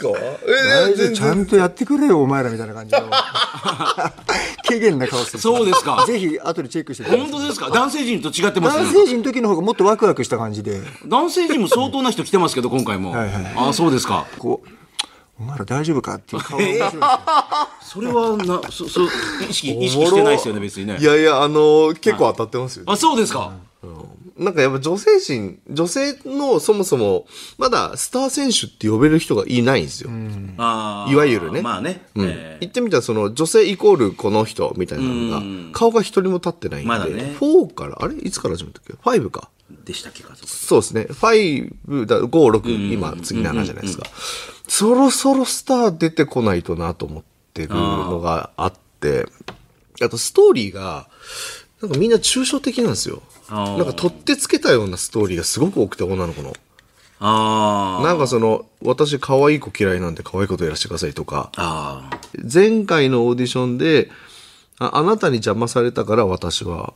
[0.96, 1.16] ジっすか？
[1.16, 3.08] ちゃんとやってくれよ、お前らみたいな感じの。
[4.66, 5.38] 軽減な顔してる。
[5.40, 7.70] そうですかぜひ、後でチェックしてください本当ですか？
[7.70, 13.10] 男性陣と違ってます男性陣の時の方がもっとワクワクした感じで、男性陣も相当な人来てますけど、今回も。
[13.12, 14.26] はいはいあ、そうですか。
[14.38, 14.68] こう、
[15.38, 16.58] お前ら大丈夫かっていう顔。
[17.82, 19.02] それはな、そ、そ、
[19.48, 21.04] 意識、意識してないですよね、別にねい。
[21.04, 22.92] やいや、あのー結構当たってますよ、ね。
[22.92, 23.52] あ、そうですか。
[24.38, 30.10] なんかやっぱ女性陣、女性のそもそも、まだスター選手って呼べる人がいないんですよ。
[30.58, 31.62] あーいわゆるね。
[31.62, 32.06] まあね。
[32.14, 32.26] うん。
[32.26, 35.30] えー言ってみたらその女性イコールこの人みたいなの
[35.70, 37.36] が顔が一人も立ってないんで、まだね。
[37.40, 38.80] 4からあれいつから始まった？
[38.80, 39.50] っけ5か。
[39.84, 41.06] でしたっけか、そうですね。
[41.10, 44.04] 5だ56今次7じゃないですか。
[44.68, 49.26] そろそろスター出てこないとなと思ってるのがあって
[50.02, 51.08] あとストーリーが
[51.82, 56.54] なんかみんな抽象的なんですよなんか取ってつけたようなストーリーがすごく多くて女の子の。
[57.18, 61.50] なんかその私可愛い子嫌いなんで可愛いことやらせてくださいとか。
[62.52, 64.10] 前回のオーディションで、
[64.78, 66.92] ああなたに邪魔されたから私は、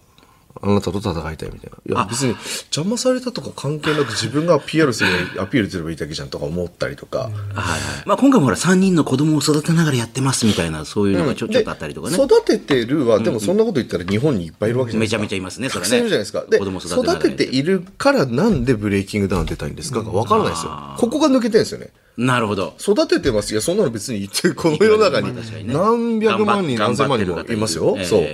[0.63, 1.95] あなたと戦いたいみたいな。
[1.97, 2.37] いや、別に
[2.75, 7.19] 邪魔されたとか関係なく自分が PR する、アピールすればいいだけじゃんとか思ったりとか。
[7.19, 7.39] はいはい。
[8.07, 12.23] まあ今回もほら、3人の子供を育てながらやってますみたいな、そういうのがちょ,、ちょっとあったりとかねで。
[12.25, 15.23] 育ててるは、でもそんなこと言ったら日本にいっぱいいるわけじゃないですか。
[15.23, 15.91] めちゃめちゃいますね、それね。
[15.91, 16.45] たくいるじゃないですか。
[16.49, 20.03] で、子供育て育てているからなんでブレイキングダウン出たいんですか？
[20.03, 20.73] がわからないですよ。
[20.99, 21.89] ここが抜けてるんですよね。
[22.17, 22.75] なるほど。
[22.79, 23.53] 育ててます。
[23.53, 25.33] いや、そんなの別に言って、この世の中に
[25.67, 27.97] 何百万人、何千万人もいますよ。
[28.05, 28.27] そう。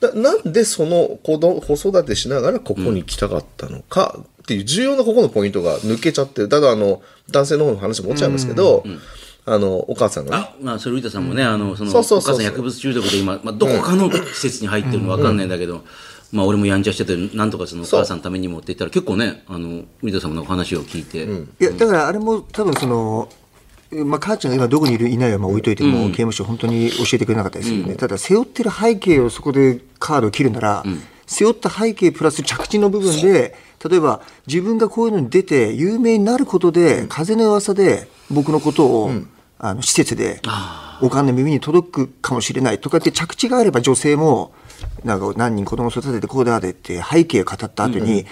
[0.00, 6.48] だなんでその子供、子育てしながらここに来たかったのかっていう重要なここのポイントが抜けちゃってる。
[6.48, 8.84] ただ、あの、男性の方の話も落ちちゃいますけど、
[9.44, 10.38] あの、お母さんが。
[10.38, 12.34] ね、あ、まあ、それ、歌さんもね、あの、その、そうそうそうそう。
[12.34, 15.84] お母さん薬物中毒で今、まあ、どこかの施設に入ってるのわかんないんだけど、
[16.32, 23.28] まあ、俺もやんちゃしてて、なんとかそのお母さんのためにもって言ったら、結構ね、あの、ウ田さんのお話を聞いて、いやだからあれも多分その、
[23.90, 30.84] まあ、母ちゃんが今どこにいるいないはまあ置いといても、刑務所本当に教えてくれなかったですよね、ただ背負ってる背景をそこでカードを切るなら、
[31.26, 33.54] 背負った背景プラス着地の部分で
[33.88, 39.10] 例えば自分がこういうのに出て有名になることで、風の噂で僕のことを、
[39.58, 40.40] あの施設で
[41.00, 44.52] おかんの耳に届くかもしれないとかって着地があれば女性も
[45.04, 48.26] なんか何人子供育ててこうであれって背景を語った後に、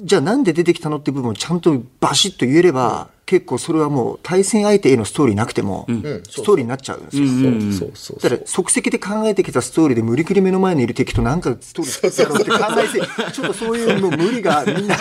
[0.00, 8.16] じゃあなんで出てきたのって部分をちゃんとバシッと言えれば、結構それはもう対戦相手へのストーリーなくても、ストーリーになっちゃうんですよ。
[8.20, 14.96] だから即席で考えてきたストーリーで無理くり目の前にいる敵となんかストーリー作ってやろうって考えてちょっとそういうの無理がみんな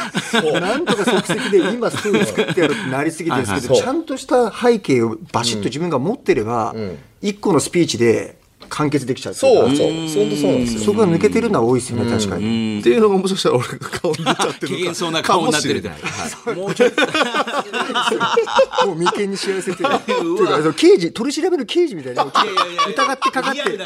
[0.60, 3.46] なんとか即席で今ストーリー作ってやろうってなりすぎてるん。
[3.46, 6.74] ですけどはいちゃんとした背景をバシッと自分が持ってれば
[7.22, 8.41] 一個のスピーチで
[8.72, 9.68] 完結できちゃうっていうか。
[9.68, 9.78] そう。
[9.78, 10.80] そう、本当そうなんですよ。
[10.82, 12.80] そこが抜けてるのは多いですよね確かに。
[12.80, 16.04] っていうのがもしかしたら俺が顔に出ちゃってる機嫌そうなか顔になってるかもし
[16.46, 16.56] れない。
[16.56, 19.90] もうちょっと、もう眉間にし わ寄せてる。
[19.94, 22.24] っていうか刑事取り調べの刑事みたいな。
[22.24, 23.58] 疑ってかかって。
[23.58, 23.78] リアル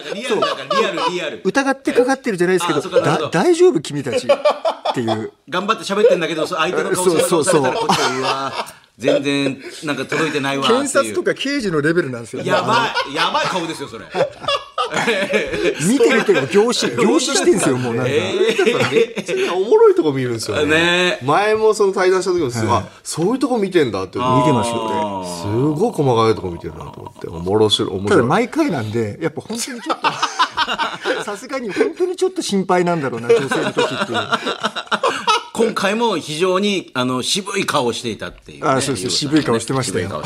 [1.12, 1.42] リアル。
[1.44, 5.32] 疑ってかかってるじゃないですけど大丈夫君たちっていう。
[5.50, 7.74] 頑張って喋ってんだけど、そう相手の顔そうそうそう
[8.98, 10.80] 全然、なんか届いてないわっていう。
[10.80, 12.44] 検察とか刑事のレベルなんですよ。
[12.44, 14.06] やばい、やばい顔ですよ、それ。
[15.88, 18.12] 見てるけど凝視 凝視してんですよもうなんか。
[18.12, 20.66] めっちゃおもろいとこ見るんですよね。
[20.66, 24.20] ね前もその対談した時もすごい、あ、そういうとこ見てんだって。
[24.20, 25.76] 見てますよね。
[25.76, 27.28] すごい細かいとこ見てるなと思って。
[27.28, 28.28] おもろしろ、面ただ白い。
[28.28, 30.08] 毎回なんでやっぱ本当にちょっと
[31.24, 34.20] さすがに本当にちょっと心配なんだろうな女性の時っていう。
[35.56, 38.70] 今回も非常に、あの、渋い顔をしていたっていう、ね。
[38.70, 40.22] あそうそう渋い顔してましたよ渋い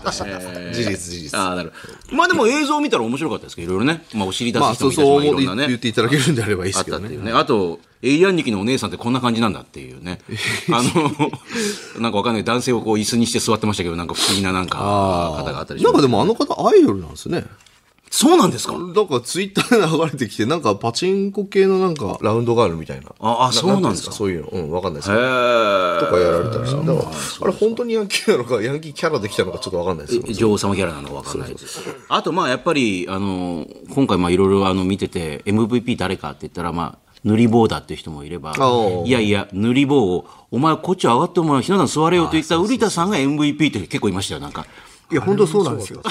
[0.00, 0.38] 顔してたね。
[0.54, 1.72] えー事実事実ああ、なる。
[2.12, 4.04] まあでも映像を見たら面白かったですけど、いろいろね。
[4.14, 5.68] まあお尻出まあ、す人そうそうもいたし、まあいろんなね。
[5.68, 7.02] 言っていただけるんであればいいですけどね。
[7.02, 7.32] たっていうね。
[7.32, 10.20] あと、エイリアンニキのお姉さんってこんな感じなんだっていうね。
[10.70, 12.44] あの、なんかわかんない。
[12.44, 17.44] 男性をこう椅子にして座ってましたけど、なんか不思議ななんか、方があったりなんかでもあの方アイドルなんですね。
[18.16, 18.74] そうなんですか？
[18.74, 23.06] なんかツイッターで流れてきて、なんかパチンコ系のなんかラウンドガールみたいな。
[23.18, 24.12] ああそうなんですか？
[24.12, 24.48] そういうの。
[24.50, 25.22] うん、わかんないですけへど。
[25.22, 26.86] ーとかやられたりして。
[26.86, 27.08] だから、
[27.42, 30.32] あれ本当にヤンキーなのか、ヤンキーキャラできたのかちょっとわかんないですけど。
[30.32, 31.80] 女王様キャラなのか分かんないです。
[32.08, 38.52] あと、まあ、やっぱり、あの、今回、まあ、いろいろ、あの、見てて、MVP 誰かって言ったら、まあ、塗り棒だっていう人もいれば
[39.06, 44.66] いやいや、塗り棒を、お前こっち上がって、お前、ひな壇座れよと言った瓜田さんが MVP って結構いましたよ、なんか。
[45.10, 46.00] いや、本当そうなんですよ。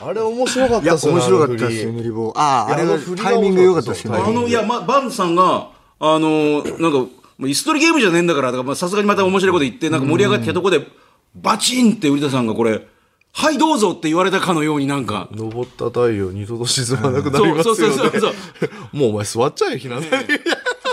[0.00, 2.32] あれ面白かったですよ面白かったですよ、塗り棒。
[2.36, 4.18] ああ、あれはタイミング良かったですよね。
[4.22, 7.08] あの、いや、ま、バンさんが、あの、なんか、も
[7.40, 10.86] う椅子取りゲームじゃねえんだから、とかまあさすがにまた面白いこと言って、なんか盛り上がってきたとこで、
[11.34, 12.86] バチンって瓜田さんがこれ、
[13.32, 18.36] はい、どうぞって言われたかのようになんか、登った太陽二度と沈まなくなりますそうそうよそうそうね。
[18.92, 20.10] もうお前座っちゃえよ、ひな壇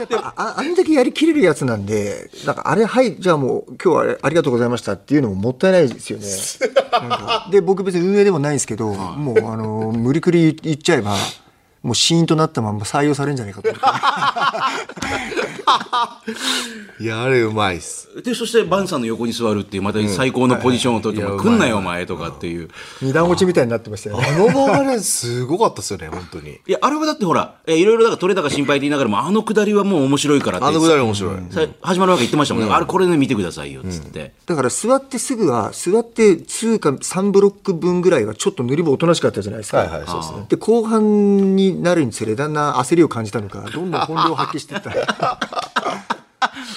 [0.09, 0.15] に。
[0.15, 6.25] あ ああんだけやりきれるやつなんで、なんかあれ、はい、じゃあもう今日はありがとうございましたっていうのももったいないですよね。
[7.51, 11.15] で、僕別に運営でもないんですけど、もうあの、無理くり言っちゃえば、
[11.83, 13.87] もうシーンとなったまま採用されるんじゃないかと思って。
[17.03, 18.09] いや、あれうまいっす。
[18.23, 22.69] で、そしてバンさんの横に座るっていう、また最高のポジションを取って、いや来んなよ、お前とかっていう。
[23.01, 24.27] 二段落ちみたいになってましたよね。
[24.27, 26.51] あの動画ね、すごかったっすよね、本当に。
[26.51, 30.67] いや、あれはだってほら、えいろいろだから取れたか心配って言いながらも、あのくだりはもう面白いからって。
[30.67, 31.35] あのぐらい面白い。
[31.51, 32.73] さ始まるわけ言ってましたもんね。
[32.73, 34.33] あれ、これね、見てくださいよ、つって。
[34.45, 39.79] だから座ってすぐは、座って2か3ブロック分ぐらいはちょっと塗り棒おとなしかったじゃないですか。
[39.79, 40.45] はいはい、そうですね。
[40.47, 44.91] で、後半になるにつれ、だんだん焦りを感じたのか、どんどん本領を発揮していった。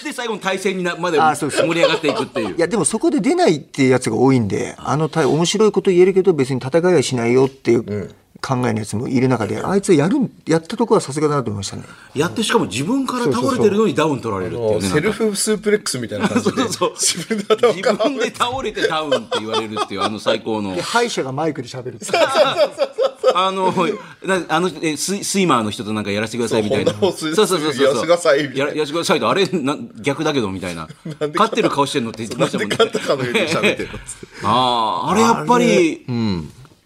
[0.04, 2.58] で、最後の対戦になまで盛り上がっていくっていうい。
[2.58, 11.84] や、でもそこで出ないっていうやつが多いんで、あの対、面白いこと言えるけど別に戦いはしないよっていう考えのやつもいる中で、あいつやるん、やったとこはさすがだなと思いましたね。
[12.14, 14.88] やって、しかも自分から倒れてるのにダウン取られるっていうね。
[14.88, 16.62] セルフスープレックスみたいな感じで。
[16.62, 20.82] そうそう自分で頭自分で倒れてダウンって言われるっていう、あの最高ので。
[20.86, 22.06] 敗者がマイクで喋るって。
[23.34, 23.72] あの、
[24.24, 26.92] なあの、えスイスイマーの人となんかやらせてくださいみたいな。
[26.94, 27.58] そうそうそうそう。
[27.58, 30.88] やらせてくださいみたいなややらせてくださいと、あれ、な逆だけどみたいな。
[31.34, 32.76] 勝ってる顔してんのって言ってましたもんね。
[32.76, 33.98] なんで勝ったかのように喋ってるの
[34.48, 36.04] ああ、あれやっぱり、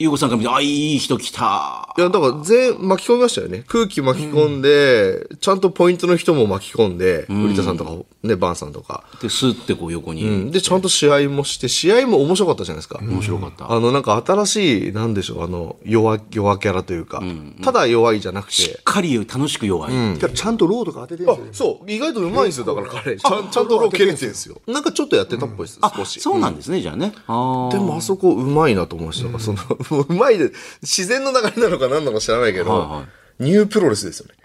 [0.00, 1.92] ゆうこさんから見て、あ、いい人来た。
[1.98, 3.64] いや、だから全員巻き込みましたよね。
[3.68, 9.04] 空気巻き込んで、ちゃんとポイントの人も巻き込んで、瓜田さんとか、ね、バンさんとか。
[9.20, 10.24] で、スッてこう横に。
[10.24, 12.98] うんで、ちゃんと試合もして、試合も面白かったじゃないですか。
[13.02, 13.70] 面白かった。
[13.70, 17.22] あの、なんか新しい、なんでしょう、あの、弱、弱キャラというか、
[17.62, 20.14] ただ弱いじゃなくしってかり楽しく弱い。
[20.14, 21.78] だからちゃんとローとか当ててるんですよ。
[21.78, 23.18] そう、意外とうまいんですよ、だから彼。
[23.18, 24.62] ちゃんちゃんとロー蹴れてるんですよ。
[24.66, 26.20] なんかちょっとやってたっぽいです、少し。
[26.20, 27.12] そうなんですね、じゃあね。
[27.26, 27.72] ああ。
[27.72, 29.38] でもあそこうまいなと思いました。
[29.38, 29.58] その、
[29.90, 30.50] もううまいで、
[30.82, 33.06] 自然の流れなのか何なのか知らないけど、はいは
[33.40, 34.34] ニュープロレスですよね。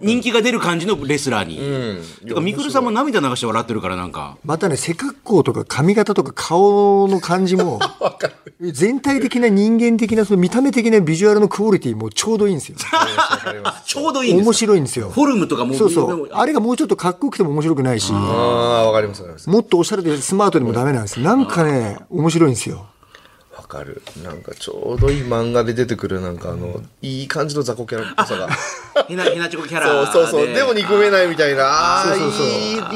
[0.00, 2.02] 人気が出る感じのレスラーに。
[2.26, 4.36] てか、みくるさんも涙流して笑ってるから、なんか。
[4.44, 7.80] またね、背格好とか髪型とか顔の感じも、
[8.60, 12.76] 全体的な人間的な、その見た目的なビジュアルのクオリティもちょうどいいんですよ。
[13.86, 15.10] ちょうどいいんです面白いんですよ。
[15.10, 16.28] フォルムとかもそうそう。
[16.32, 19.48] あれがもうちょっとかっこよくても面白くないし、ああ、わかりますわかります。
[19.48, 21.20] もっとおしゃれでスマートでもダメなんです。
[21.20, 22.86] なんかね、面白いんですよ。
[23.72, 24.02] わかる。
[24.22, 28.48] なんかちょうどいい漫画で出てくる、なんかあの、いい感じの雑魚キャラっぽさが。
[29.08, 30.54] ひな、ひなちこキャラそうそうそう。
[30.54, 31.64] でも憎めないみたいな。
[31.64, 32.46] ああー、そうそうそう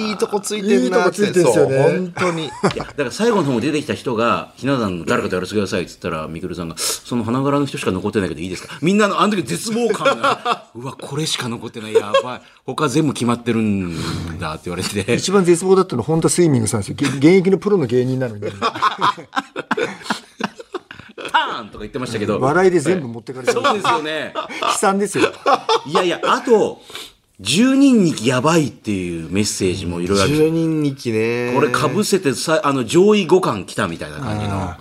[0.02, 1.22] いい、いいとこついてんなって。
[1.22, 2.44] いいとこついてんすよね本当に。
[2.44, 8.78] いや、だから最後の方も出てきた人が、ひな壇の誰かとやらせてくださいって言ったら、みくるさんが、その花柄の人しか残ってないけどいいですか？
[8.82, 12.42] みんなの、あの時絶望感が、 うわ、これしか残ってない、やばい。
[12.66, 15.14] 他全部決まってるんだって言われて。
[15.14, 16.96] 一番絶望だったのは本田スイミングさんですよ。
[16.98, 18.42] げ現役のプロの芸人なのに、
[21.36, 22.40] ターンとか言ってましたけど。
[22.40, 24.32] 笑いで全部持ってかれてるそうですよね。
[24.62, 25.32] 悲惨ですよ。
[25.86, 26.80] いやいや、あと、
[27.40, 30.32] 10人にやばいっていうメッセージもいろいろある。
[30.32, 31.52] 10人にきね。
[31.54, 34.74] これかぶせてさ、あの、上位互換来たみたいな感じの。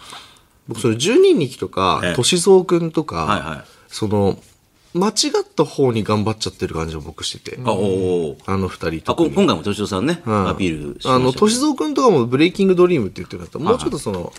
[0.67, 4.37] 僕それ10人にきとかええ、歳三くんとか、はいはいその、
[4.93, 5.13] 間違っ
[5.43, 7.59] た方に頑張っちゃってる感じを僕してて。
[7.63, 14.33] あ、おーあの二人と今回も敏夫さんね、うんアピールしましたあの、歳三くんとかもブレイキングドリームって言ってる方、もうちょっとその、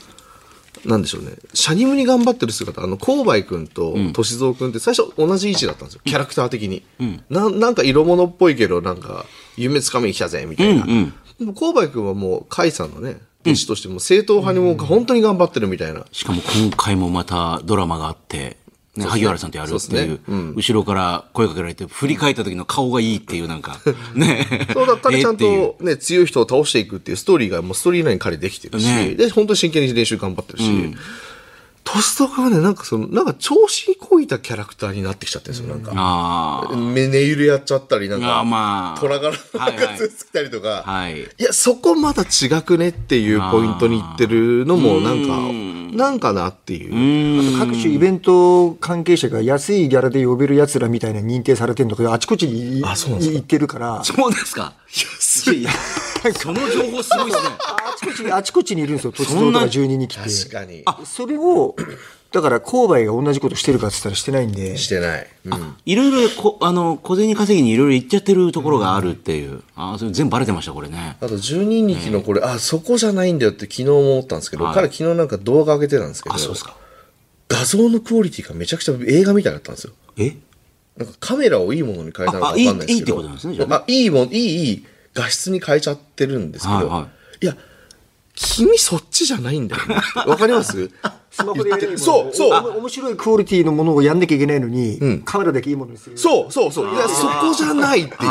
[0.86, 1.32] なんでしょうね。
[1.52, 6.00] シャニムに頑張ってる姿、あの、コウバイくんと歳三くんって最初同じ位置だったんですよ。
[6.04, 6.82] キャラクター的に。
[7.28, 10.84] ななんか色物っぽいけど、なんか、夢つかみに来たぜ、みたいな。
[10.84, 16.04] うんうんでも、コウバイくんはもう、カイさんのね、弟子としても正統派にもう本当に頑張ってるみたいな。
[16.10, 18.56] しかも今回もまたドラマがあって、
[18.96, 20.18] ね、萩原さんとやるっていうね。
[20.28, 20.54] うん。
[20.54, 23.80] 後ろから声かけられて、振り返った時の顔がいいっていう、なんか、
[24.14, 24.68] ね。
[24.72, 29.14] そうだ、彼ちゃんと ね、強い人を倒していくっていうストーリーが、もうストーリーライン彼できてるし、ね。
[29.14, 30.96] で、本当に真剣に練習頑張ってるし、
[31.88, 35.92] トスとかはね、なんかその、なんか調子にこいたキャラクターになってきちゃってるんですよ、なんか。
[35.94, 39.00] あ目ネイルやっちゃったり、なんあか、まあ。
[39.00, 41.20] 虎柄はいはいなんかつけたりとか、はい。
[41.22, 47.58] いや、そこまだ違くねっていうポイントにいってるのも、なんか、なんかなっていう。
[47.60, 54.72] 各種イベント関係者が安いギャラで呼べるやつらみたいな認定されてるのがあちこちに行ってるから、そうですか。
[55.54, 55.70] いや
[56.32, 57.50] その情報すごいですね。
[57.58, 60.22] あちこちに、あちこちにいるんですよ、土地とか住人に来て。
[60.22, 60.84] 確かに。
[61.04, 61.74] それを、
[62.32, 65.26] だから購買が同じことしてるかって言ったらしてないんで、してない。
[65.46, 69.62] うんいろいろこ、あの、小銭稼ぎにいろいろ行っちゃってるところがあるっていう。
[69.74, 71.16] ああ、それ全部バレてました、これね。
[71.20, 76.76] あと、十人力のこれ、あ、そこじゃないんだよって昨日も思ったんですけど、はい彼昨日なんか動画上げてたんですけど、あ、そうですか。
[77.48, 79.92] 画像のクオリティがめちゃくちゃ映画みたいだったんですよ。
[80.16, 80.36] え？
[80.96, 82.78] なんかカメラをいいものに変えたのかわかんないですけど。
[82.78, 84.86] ああいいいいってことなんですねじゃああ、いいもん、いい、いい
[85.16, 87.08] 画質に変えちゃってるんですけど、はいは
[87.40, 87.56] いや、
[88.34, 89.96] 君そっちじゃないんだよね。
[90.26, 90.90] わかります？
[91.36, 96.16] スマホでやればいいものそうそうお面白いクオリティのものをやんなきゃいけないのに、カメラだけいいものにする。
[96.16, 96.94] そうそうそう。
[96.94, 98.30] いや、そこじゃないっていう。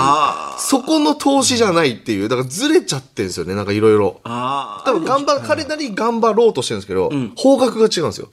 [0.58, 2.30] そこの投資じゃないっていう。
[2.30, 4.22] だからずれちゃってるんですよね、なんかいろいろ。
[4.24, 8.30] あ多分頑張る、彼なりに頑張ろうとしてるんですけど、方角が違うんですよ。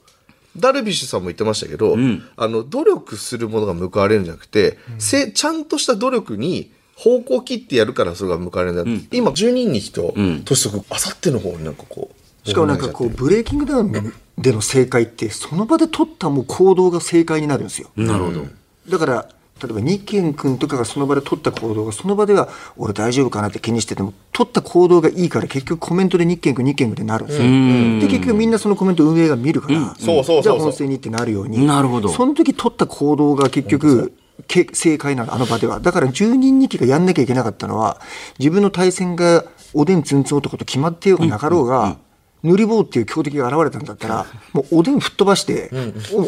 [0.57, 1.97] ダルビッシュさんも言ってましたけど、
[2.37, 8.73] あの、努力するものが報われるんじゃなくて、せちゃんとした努力に方向を切ってやるからそれが報われる。
[8.73, 8.77] ん。
[8.77, 17.91] だって、今、10人に人、年得、あさっての方になんかこう、しかもなんかこう、ブレイキングダウンでの正解って、その場で取ったもう行動が正解になるんですよ。
[17.97, 18.47] なるほど。
[18.89, 19.29] だから、
[19.63, 27.45] 例えば日健君とかがその場で取った行動が、その場では俺大丈夫かなって気にしてても、取った行動がいいから結局コメントで日健君、日健君ってなるんですよ。
[27.45, 30.43] で、結局みんなそのコメント運営が見るから、そうそうそうそう。
[30.43, 31.49] じゃあ本戦にってなるよう？
[31.49, 31.65] に。
[31.65, 32.09] なるほど。
[32.09, 35.81] その時取った行動が結局、け正解なの、あの場では。
[35.81, 38.01] だから10人2期がやんなきゃいけなかったのは、
[38.39, 41.97] 自分の対戦がおでんつんつん男と決まってようがなかろうが、
[42.43, 45.71] 塗り棒っていう強敵が現れたんだったら、もうおでん吹っ飛ばして、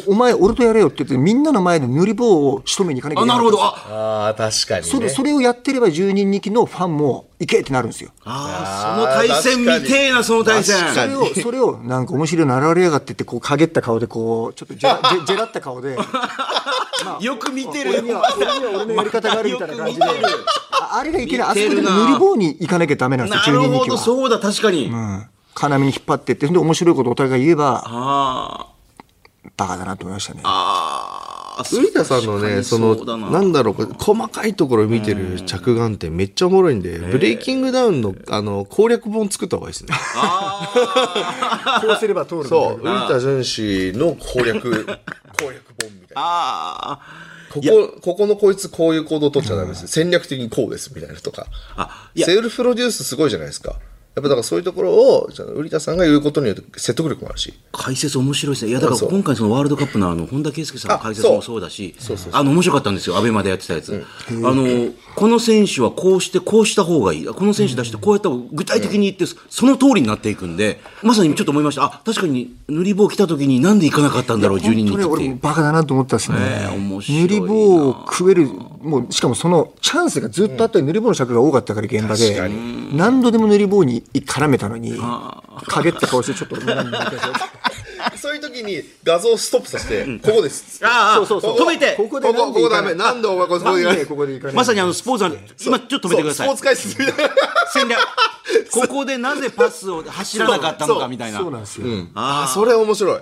[0.06, 3.94] おお前、俺とやれよって言って、みんなの前で塗り棒を仕留めに行かなきゃあ、いけなないるほかったど。
[3.94, 4.90] んあ、ああ、確かに、ね。
[4.92, 8.10] それそれをやってれば10人2期のファンも行けってなるんですよ。
[8.24, 10.76] あーその対戦見てえな、その対戦。
[10.94, 15.96] それを、それをなんか面白いの現れやがってって、こう、陰った顔で、こう、ちょっとジェラ ジェジェラった顔で、
[17.20, 20.04] よく見てる俺には、俺には俺のやり方があるみたいな感じで
[20.80, 23.98] ああれがいけない、あそこで塗り棒に行かなきゃダメなんですよ、10人2なるほど、期は。
[23.98, 24.86] そうだ、確かに。
[24.86, 25.26] うん。
[25.60, 28.66] 要に引っ張ってって、で、面白いことをお互い言えば、あ
[29.56, 30.40] バカだなと思いましたね。
[30.44, 31.18] あ。
[31.56, 31.64] ああ。
[31.64, 39.94] 瓜田さんのね、その、ななんだろう、細かいところを見てる着眼点めっちゃおもろいんで、ブレイキングダウンの、あの、攻略本作った方がいいですね。
[41.80, 44.84] こうすれば通るそう、な瓜田淳史の攻略、
[45.38, 46.22] 攻略本みたいな。
[46.22, 47.00] ああ。
[47.52, 49.86] ここ、ここのこいつこういう行動を取っちゃダメです。
[49.86, 51.46] 戦略的にこうです、みたいなとか。
[51.76, 53.76] あ、いや、セルフプロデュースすごいじゃないですか。
[54.14, 57.52] やっぱだからそういうところを、じゃあ瓜田さんが言うことによって説得力もあるし。
[57.72, 58.70] 解説面白いですね。
[58.70, 61.96] いや、だから今回そのワールドカップのあの、本田圭佑さんの解説もそうだし、
[62.30, 63.16] あの、面白かったんですよ。
[63.16, 64.04] アベマでやってたやつ。
[64.28, 67.26] あの、この選手はこうして、こうした方がいい。
[67.26, 71.82] この選手出して、こうやった方が具体的に言って、その通りになっていくんで、まさにちょっと思いました。
[71.82, 75.38] あ、確かに塗り棒来た時になんで行かなかったんだろう、12人っていう。
[75.42, 76.38] バカだなと思ったですね。
[76.38, 78.48] え面白いな塗り棒を食える、
[78.80, 82.48] もう、しかもそのチャンスがずっとあったり、塗り棒の尺が多かったから、現場で。
[82.92, 84.98] 何度でも塗り棒に絡めたのに、
[85.66, 86.56] 影って顔してちょっと、
[88.16, 90.84] そういう時に画像をストップさせて、ここです。
[90.84, 92.94] ああ、そうそうそう止めてここでここ、ダメ。
[92.94, 95.36] ななんでお前ここでなんでやるここでまさにあの、スポーツの、
[95.66, 96.56] 今ちょっと止めてくださいスポー。
[96.56, 97.34] ツ解説みたいな。
[97.72, 98.00] 戦略。
[98.70, 101.38] ここでなぜパスを走らなかったのかみたいな。
[101.38, 101.86] そうなんですよ。
[102.14, 103.20] ああ、それ面白い。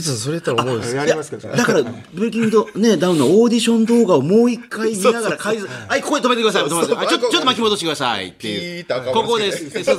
[0.00, 1.82] さん、それやったら思うんですやりますけどだから、
[2.14, 6.62] ブレイキングね、ダウンのオーディション動画をもう一回見ながら改ざはい、ここで止めてください。
[6.64, 7.06] 止めてください。
[7.06, 8.86] あちょっと、巻き戻してくださいっていう。
[9.12, 9.70] ここです。
[9.70, 9.98] そうそう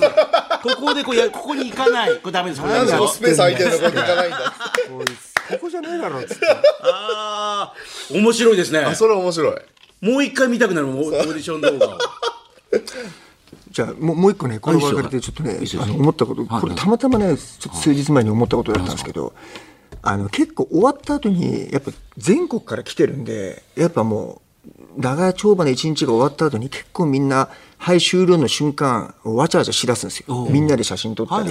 [0.64, 2.16] ここでこうや、ここに行かない。
[2.18, 2.62] これダメです。
[2.62, 4.54] なんでスペース空いてるのここに行かないんだ。
[5.50, 6.48] ここじゃねえだろっつって。
[6.48, 7.74] ああ、
[8.12, 8.96] 面白いですねあ、。
[8.96, 9.56] それ面白い。
[10.02, 12.00] もう一回見たくなるオーディション動画を。
[13.72, 19.34] じゃあもうもう一個ね、この場を借りてちょっとね、あの思ったこと、これたまたまね、ちょっと数日前に思ったことだったんですけど、
[20.04, 27.50] あの結構終わった後に、やっぱ全国から来てるんで、やっぱもう、長丁場の一日が終わった後に結構みんな
[27.84, 30.48] はい終了の瞬間わちゃわちゃしだすんですよ。
[30.50, 31.50] みんなで写真撮ったり、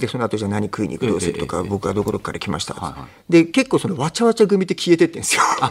[0.00, 2.96] でその後じゃあ何食いに行くどうするとか、僕はどこどこから来ました、
[3.28, 5.42] で結構そのわちゃわちゃ組って消えてってんですよ。
[5.52, 5.68] 結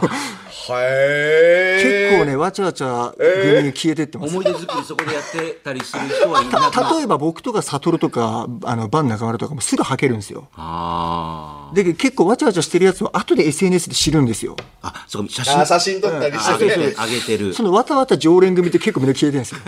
[2.18, 10.46] 構ねわちゃわちゃ組に消えてってます、思い出作りそこでやってたりする人はいなくな例えば僕とか悟とかあのバン中丸とかもすぐ履けるんですよ。
[10.54, 14.54] あで結構わちゃわちゃしてるやつを後で SNS で知るんですよ。
[14.56, 15.60] ーあそうか写真。
[15.60, 16.92] あ写真撮ったりしてね。
[16.92, 17.54] 上げてる。
[17.54, 19.60] そのわたわた常連組って結構みんな消えてるんですよ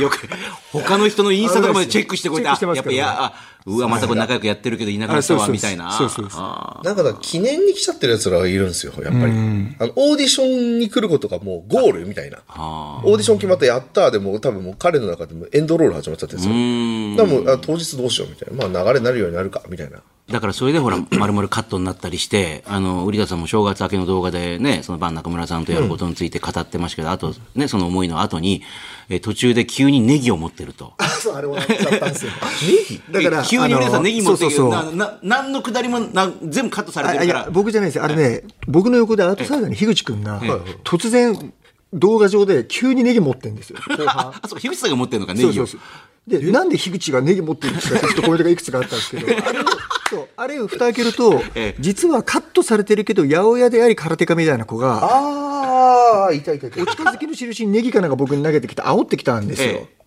[0.00, 0.28] よく
[0.72, 3.32] 他の人のインスタとかまでチェックしてこうやっやっぱいやあ
[3.66, 9.32] うわまたこれ仲良くやってるけどいなくなったわみたいなそうそうそうあなんかだから記念に来ちゃってる奴らがいるんですよ、やっぱり。
[9.78, 12.38] あの、オーディションに来ることがもうゴールみたいな。
[12.48, 17.26] オーディション決まったやったーでもう多分もう彼の中でもエンドロール始まっちゃってるんですよ。
[17.26, 18.68] だからもうあ当日どうしようみたいな。
[18.68, 20.00] まあ流れになるようになるか、みたいな。
[20.30, 28.62] だからそれでほら、まるまるカットになったりして、あの、売田さんも正月明けの動画でね、その晩中村さんとやることについて語ってましたけど、あと、ね、その思いの後に、
[29.08, 30.94] え途中で急にネギを持ってると。
[31.22, 32.32] そうあれもらっちゃったんですよ
[33.10, 34.96] だから急に売田さんネギ持ってるけど、そうそうそう。
[34.96, 37.50] な、な、何のくだりもな、全部カットされてあいやるから。
[37.50, 38.00] 僕じゃないです。
[38.02, 40.40] あれね僕の横でアウトサイダーに樋口君が
[40.84, 41.52] 突然
[41.92, 43.78] 動画上で急にネギ持ってるんですよ。
[43.88, 45.52] 後 半あ、そうか、樋口さんが持ってるのか、ネギを。
[45.52, 45.80] そうそうそう
[46.26, 49.26] でなんで樋口がネギ持ってるんですかって ちょっとコメントがいくつかあったんですけど。
[49.26, 49.64] あれを
[50.10, 51.76] そうあれを蓋開けるとええ。
[51.80, 59.68] 実はカットされてるけど八百屋であり空手家みたいな子がああ、いたいたいたお近づきの印にネギかなんか僕に投げてきて煽ってきたんですよ。
[59.68, 60.02] ええ。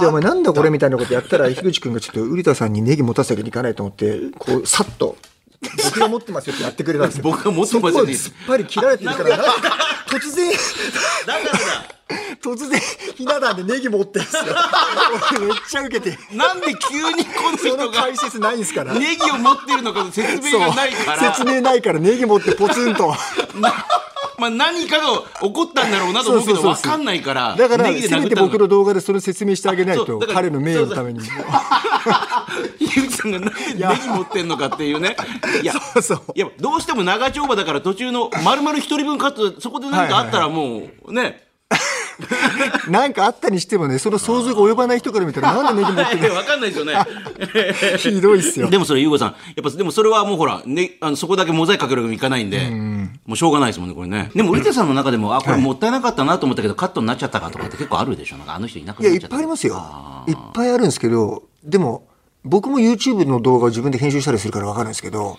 [0.00, 5.16] で、お前なんだこれみたいなことやったら、樋口くんがちょっと、瓜田さんにネギ持たせるわけにいかないと思って、こう、さっと、
[5.84, 7.22] 僕が持ってますよってやってくれたんですよ。
[7.24, 8.14] 僕が持ってますよって。
[8.14, 9.52] すっぱり切られてるから、なんか
[10.08, 11.56] 突然、だか
[12.08, 12.80] ら突然、
[13.14, 14.42] ひな壇でネギ持ってるんですよ。
[15.36, 16.10] 俺 めっちゃウケて。
[16.10, 16.16] だ。
[16.32, 18.94] なんで急にこのそ人がの解説ないんですから。
[18.94, 21.34] ネギを持ってるのかの説明がないから。
[21.34, 23.14] 説明ないからネギ持ってポツンと。
[23.54, 23.72] な
[24.38, 25.04] まあ何かが
[25.40, 31.26] 起こったんだろうなと思うけどそうそうそう分かんないからだから、ネギでせめて僕の動画でそれ説明してあげないと、そうだから彼の名誉のためにも。
[32.80, 35.16] 樋口さんがなんでネギ持ってんのかっていうね
[35.62, 41.51] いやそうそういやどうしても長丁場だから途中の丸々一人分カットそこで何かあったらもうね
[42.88, 46.94] なんかあったにしてもね、その想像が及ばない人から見たら、 なんでネギ持ってる分かんないですよね。
[46.94, 48.68] の ひどいっすよ。
[48.70, 52.70] でもそれ優子さんやっぱでもそれはもうほら、ね、あのそこだけモザイクかけるわけにいかないんで
[53.26, 54.30] もうしょうがないですもんねこれね。
[54.34, 58.36] でも売手さんの中でもあこれもったいなかったなと思ったけどカットになっちゃったかとかって結構あるでしょ？
[58.36, 59.82] なんかあの人いなくいや、ないっちゃったっぱいありますよ。
[60.28, 62.06] いっぱいあるんですけど、でも、
[62.44, 65.38] 僕も YouTube の動画を自分で編集したりするから分かるんですけど、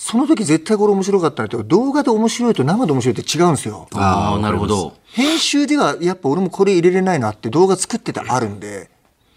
[0.00, 3.88] その時絶対これ面白かったなって、動画で面白いと生で面白いって違うんですよ。
[3.94, 8.90] ああなるほど編集ではやっぱ俺もこれ入れれないなって動画作っててあるんで、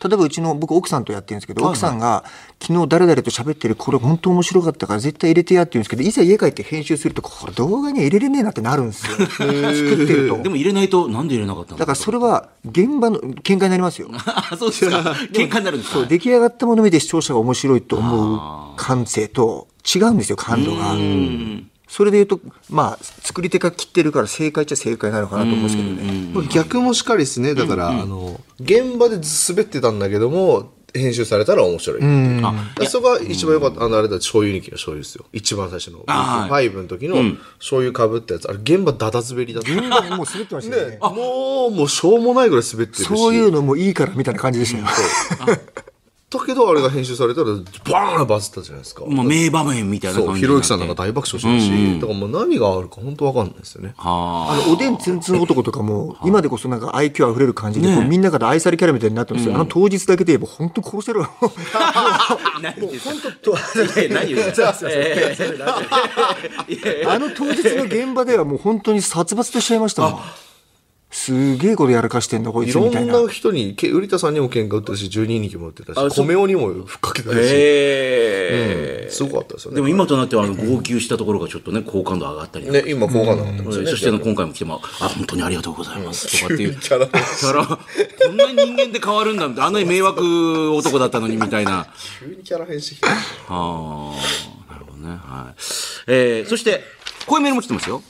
[0.04, 2.24] 例えばうちの僕奥さんとやってるんですけど、奥さんが
[2.62, 9.14] 昨日誰々と喋ってるこれ本当面白かったから絶対入れてやって言うんですけど、いざ家帰って編集するとこれ動画には入れれねえなってなるんですよ。
[9.18, 10.50] 作ってるとで。
[10.50, 14.10] も入れないとなんで入れなかったのだからそれは現場の喧嘩になりますよ。
[14.14, 14.98] あそうですか
[15.34, 16.00] 喧嘩になるんですか？
[16.00, 18.40] そう出来上がったものを見て視聴者が面白いと思う
[18.78, 20.96] 感性と違うんですよ感度が。
[21.88, 26.48] それで言うとまあ作り手が切ってるから正解っちゃ正解なのかなと思うんですけどね。
[26.50, 27.54] 逆もしかりですね。
[27.54, 32.86] だから、あの、現場で滑ってたんだけども、編集されたら面白いっていう。
[32.88, 33.84] そこが一番良かった。
[33.84, 35.26] あの、あれだ、醤油にきの醤油ですよ。
[35.32, 36.04] 一番最初の。
[36.08, 38.50] あ5の時の醤油かぶったやつ。
[38.50, 39.72] あれ、現場ダダ滑りだった。
[39.72, 40.98] 現場でもう滑ってましたよね。
[41.02, 43.08] もう、もうしょうもないぐらい滑ってるし。
[43.08, 45.58] そういうのもいいからみたいな感じでしたよ。
[46.32, 49.04] だけど、あれが編集されたら、バーンバズったじゃないですか。
[49.06, 53.94] もう名場面みたいなそう、感じひろゆきさんなんか大爆笑してるし、だからもう何があるか本当わかんないですよね。
[53.98, 59.56] はあのおでんつんつん男とかも今でこそなんか愛嬌あふれる感じでこうみんなから愛されキャラみたいになってますよ。
[59.56, 61.28] あの当日だけで言えば本当殺せろ。
[61.74, 65.38] あ何言ってんすかいや何言ってんすかえ
[66.70, 70.20] えあの当日の現場ではもう本当に殺伐としちゃいましたもん。
[71.12, 73.20] すげえことやらかしてんだこいいろつみたいな。
[73.20, 79.76] んな人に、け売田さんにも喧嘩売ってたし、12人も売ってたし、米尾にもふっかけたし、ええすごかったですよね。
[79.76, 83.92] でも今となってはあの号泣したところがちょっとね好感度上がったりね、今、好感度上がってますよね。
[83.92, 86.80] そしてあの今回も来ても、あ、本当にありがとうございますとかっていう。
[86.80, 87.78] キャラキャラ、こ
[88.32, 91.88] んなに人間で変わるんだみたいな、あんなに迷惑男だったのにみたいな。
[92.20, 93.10] 急にキャラ変してきた。
[93.10, 93.14] あ
[93.50, 93.52] あ、
[94.72, 95.10] なるほどね。
[95.10, 95.62] はい。
[96.08, 96.84] えー、そして、
[97.26, 98.02] こういうメールも来てますよ。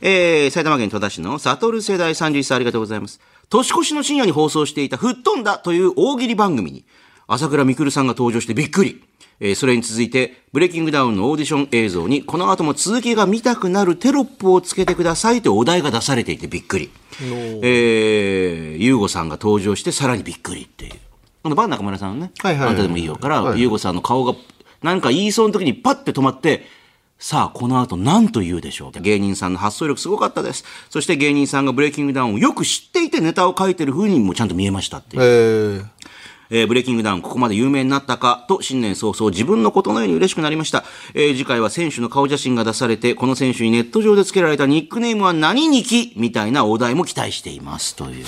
[0.00, 3.20] えー、埼玉県戸田市の悟世代31歳ありがとうございます。
[3.48, 6.84] 年越しの深夜に放送していた吹っ飛んだという大喜利番組に、
[7.26, 9.02] 朝倉未来さんが登場してびっくり。
[9.38, 16.90] えーそれに続いて、ブレイキングダウンのオーディション映像に、この後も続きが見たくなるテロップをつけてくださいとお題が出されていてびっくり。
[17.20, 20.92] えー、ゆうごさんが登場してさらにびっくりっていう。
[21.42, 24.34] このバン中村さんのね、はいはいはいあんたでもいいよから、ゆうごさんの顔が、
[24.82, 26.66] なんか言いそうな時にパッて止まって、
[27.18, 30.64] さあ、この後何と言うでしょう芸人さんの発想力すごかったです。
[30.90, 35.22] そして芸人さんがブレイキングダウンをよく知っていてネタを書いてる風にもちゃんと見えましたっていう。
[35.22, 35.86] えー
[36.48, 38.44] えーブレイキングダウン、ここまで有名になったか？
[38.48, 40.84] と、新年早々自分のことのように嬉しくなりました。
[41.14, 46.12] えー次回は選手の顔写真が出されて、この選手にネット上で付けられたニックネームは何にき？
[46.16, 47.96] みたいなお題も期待しています。
[47.96, 48.24] という。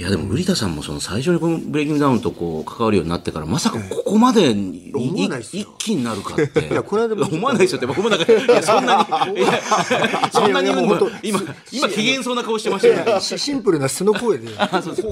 [0.00, 5.74] いや、でも、瓜田さんもその最初にこのブレイキングダウンとこう、関わるようになってから、まさかここまでい、思わないっすよ。
[5.78, 6.68] 一気になるかって。
[6.68, 7.76] いやこの間も 思わないですよ。
[7.76, 9.44] って、僕もなんか、いや、そんなに、
[10.32, 13.16] そんなにもう今、今、機嫌そうな顔してましたよ。
[13.16, 13.20] ね。
[13.20, 14.48] しシンプルな素の声で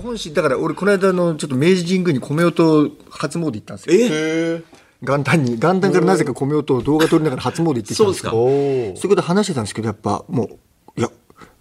[0.01, 4.09] 本心だから俺この間のちょっと明治神宮に米音初詣行ったんですよ。
[4.11, 4.63] え？
[5.03, 10.59] 元旦に元旦からなぜか米音を動画撮りながら初詣行ってきたんですけどそういうこと話してたんですけどやっぱもう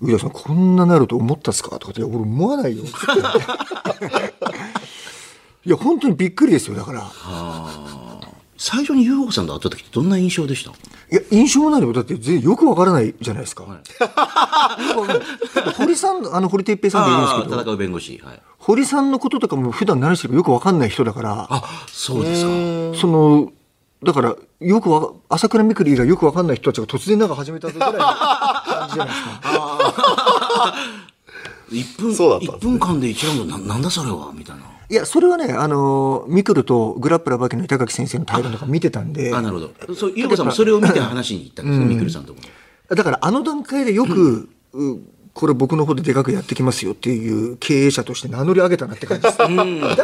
[0.02, 1.80] 上田さんこんななると思ったっすか？
[1.80, 2.84] とかっていや俺思わないよ
[5.66, 6.76] いや本当にびっくりですよ。
[6.76, 7.04] だから。
[8.60, 10.72] 最初に優吾さんと会った時ってどんな印象でした？
[10.72, 10.74] い
[11.16, 13.70] や印象もないよだって全然よくわからないじゃないですか、よ
[14.96, 15.74] くわかんない。
[15.78, 17.62] 堀さんあの堀哲平さんでいるんですけど。
[17.62, 18.20] 戦う弁護士。
[18.24, 18.42] はい。
[18.58, 21.48] 堀さんのこととかも普段何してるかよくわかんない人だから。
[21.50, 22.50] あ、そうですか。
[23.00, 23.52] その
[24.04, 30.76] だからよくわ朝倉未来がよくわかんない人たちが突然なんか始めたぞぐらいの感じじゃないですか
[31.72, 34.32] 1分、そうだったん一分間で1ラウンドな、なんだそれは？
[34.34, 34.64] みたいな。
[34.90, 39.96] いやそれはねあのミクルとグラップラーバキの板垣先生の対談とか見てたんであ、なるほど。
[39.96, 42.48] そう、優子さんもそれを見て話に行ったんですね、みくるさんとこに。
[42.96, 45.00] だからあの段階でよく、う
[45.38, 49.38] これ僕の方ででかくやってきますよっていう経営者として名乗り上げたなって感じです。
[49.38, 49.48] 第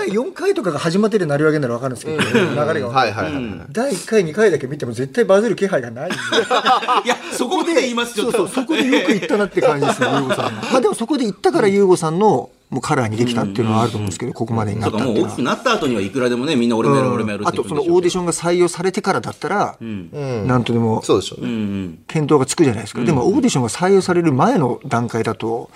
[0.09, 3.33] 4回とかが始まってで名乗り上げなら分かるんですけど、流れが分かるはいはい。
[3.71, 6.15] 第1回、2回だけ見ても絶対バズる気配がないんで。
[7.05, 8.25] いや、そこで言いますよ。
[8.25, 10.51] そうそう、そこでよく言ったなって感じですね、ユーゴさんが。
[10.71, 15.41] まあでもそこで言ったからユーゴさんのもうカラーにできたっていうのはあると思うんですけど、ここまでになったっていうのはもう大きく。
[15.43, 21.99] なった後にはいくらでもね、みんな俺もやる、俺もやるってあとそのオーディションが採用されてからだったら、なんとでもそうでしょうね。
[22.07, 23.03] 検討がつくじゃないですか。
[23.03, 25.69] でもオーディションが採用される前の段階だと、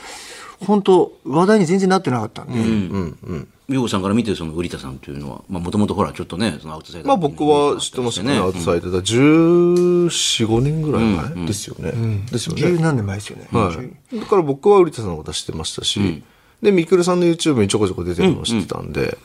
[0.65, 8.37] 本当話題に全然なってなかったんで、優子さんから見て、その瓜田さんというのは、まあ、もともとほら、ちょっとね、そのアウトサイダーまあ僕は知ってましたね。
[8.37, 8.99] アウトサイドだ。
[8.99, 10.07] 14、
[10.47, 11.91] 5年ぐらい前ですよね。
[12.31, 12.61] ですよね。
[12.61, 13.47] 十何年前ですよね。
[13.51, 13.73] は
[14.13, 14.19] い。
[14.19, 16.23] だから僕は瓜田さんのことは知ってましたし、
[16.61, 19.17] で、みくるさんの YouTube にちょこちょこ出てるのを知ってたんで、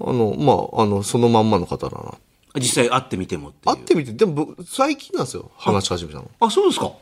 [0.00, 2.14] あの、まあ、あの、そのまんまの方だな。
[2.56, 3.76] 実際会ってみてもっていう。
[3.76, 6.30] 会ってみて、でも僕、最近なんですよ、話し始めたの。
[6.40, 6.92] あ、そうですか。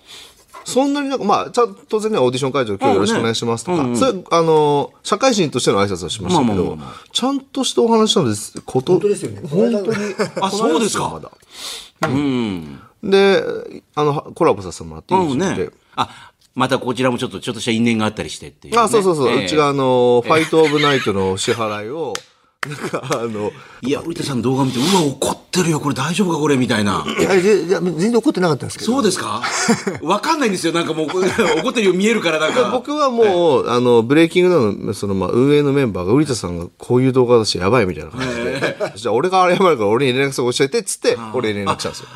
[0.65, 9.41] そんなになんか、まあ、ちゃんと当然ね、オーディション会場今日よろしくお願いしますとか、それ、あの、社会人としての挨拶はしましたけどまあまあまあま、ちゃんとしたお話なんです、こと、本当ですよね。
[9.49, 10.15] 本当に。
[10.41, 11.31] あそうですかまだ。
[13.03, 13.45] で、
[13.95, 15.71] あの、コラボさせてもらっていいうんですかね。
[15.97, 18.81] あ、またこちらもちょっと、ちょっとした因縁があったりしてっていう、ね。
[18.81, 19.29] あ、そうそうそう。
[19.29, 22.13] ええうちがあの、ファイトオブナイトの 支払いを、
[22.69, 23.51] なんか、あの、
[23.83, 27.05] いや、瓜田さんの動画見て、うわ、怒ってるよ、これ大丈夫か、これ、みたいな。
[27.19, 28.93] いやぜいや全然怒ってなかったんですけど。
[28.93, 29.43] そうですか？
[30.03, 30.73] わかんないんですよ。
[30.73, 31.19] なんかもう、怒
[31.71, 32.71] ってるよ見えるから、なんか。
[32.71, 42.07] 僕はもう、あの、ブレイキングダウンの、その、まあ、運営のメンバーが、瓜田さんがこういう動画だし、やばいみたいな感じで、じゃあ俺が謝るから俺に連絡先教えて、っつって、俺に連絡したんですよ。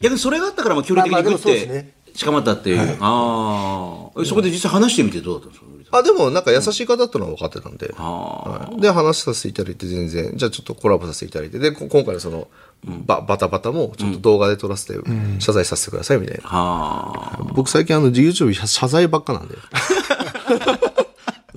[0.00, 2.96] いや、でもそれがあったから、まあ、距離的にグッまあまあでもそうですてね、近まったっていう。
[3.00, 4.24] ああ。
[4.24, 12.48] そこで実際話してみてどうだったんですかあ、でもなんか優しい方だったのは分かってたんで、あはいで、話させていただいて全然、じゃあちょっとコラボさせていただいて、で、こ今回のその、
[13.06, 14.98] ババタバタもちょっと動画で撮らせて、
[15.38, 16.44] 謝罪させてくださいみたいな。
[16.46, 17.38] あ。
[17.40, 19.54] あ僕最近あの YouTube 謝罪ばっかなんで。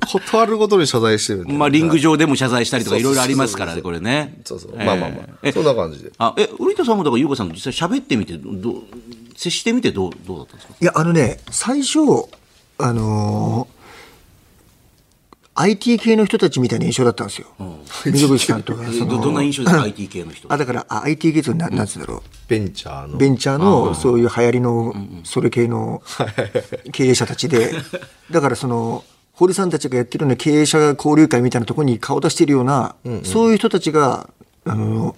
[0.06, 1.46] 断るごとに謝罪してるんあ。
[1.46, 1.54] で。
[1.54, 4.42] まあ、リング上でも謝罪したりとか、いろいろありますからね、これね。
[4.44, 4.72] そうそう。
[4.78, 5.52] ええまあまあまあ。
[5.52, 6.12] そんな感じで。
[6.18, 8.84] あ、え、瓜田さんもだから、優子さんと実際喋ってみて、どう、
[9.36, 10.74] 接してみてどう、どうだったんですか？
[10.82, 12.00] いや、あのね、最初、
[12.78, 13.76] あのー
[15.58, 17.48] IT 系の人たちみたいな印象だったんですよ。
[18.06, 18.84] 溝口さんとか。
[18.92, 20.52] そのどどんな印象ですか ?IT 系の人。
[20.52, 22.22] あ、だから、あ IT 系ってななんつうんだろう。
[22.50, 23.18] ベンチャーの。
[23.18, 26.02] ベンチャーのそういう流行りのそれ系の
[26.92, 27.72] 経営者たちで、
[28.32, 34.30] だからその、堀さんたちがやってるような経営者交流会みたいなところに顔出してるような、そういう人たちが、
[34.66, 35.16] あの、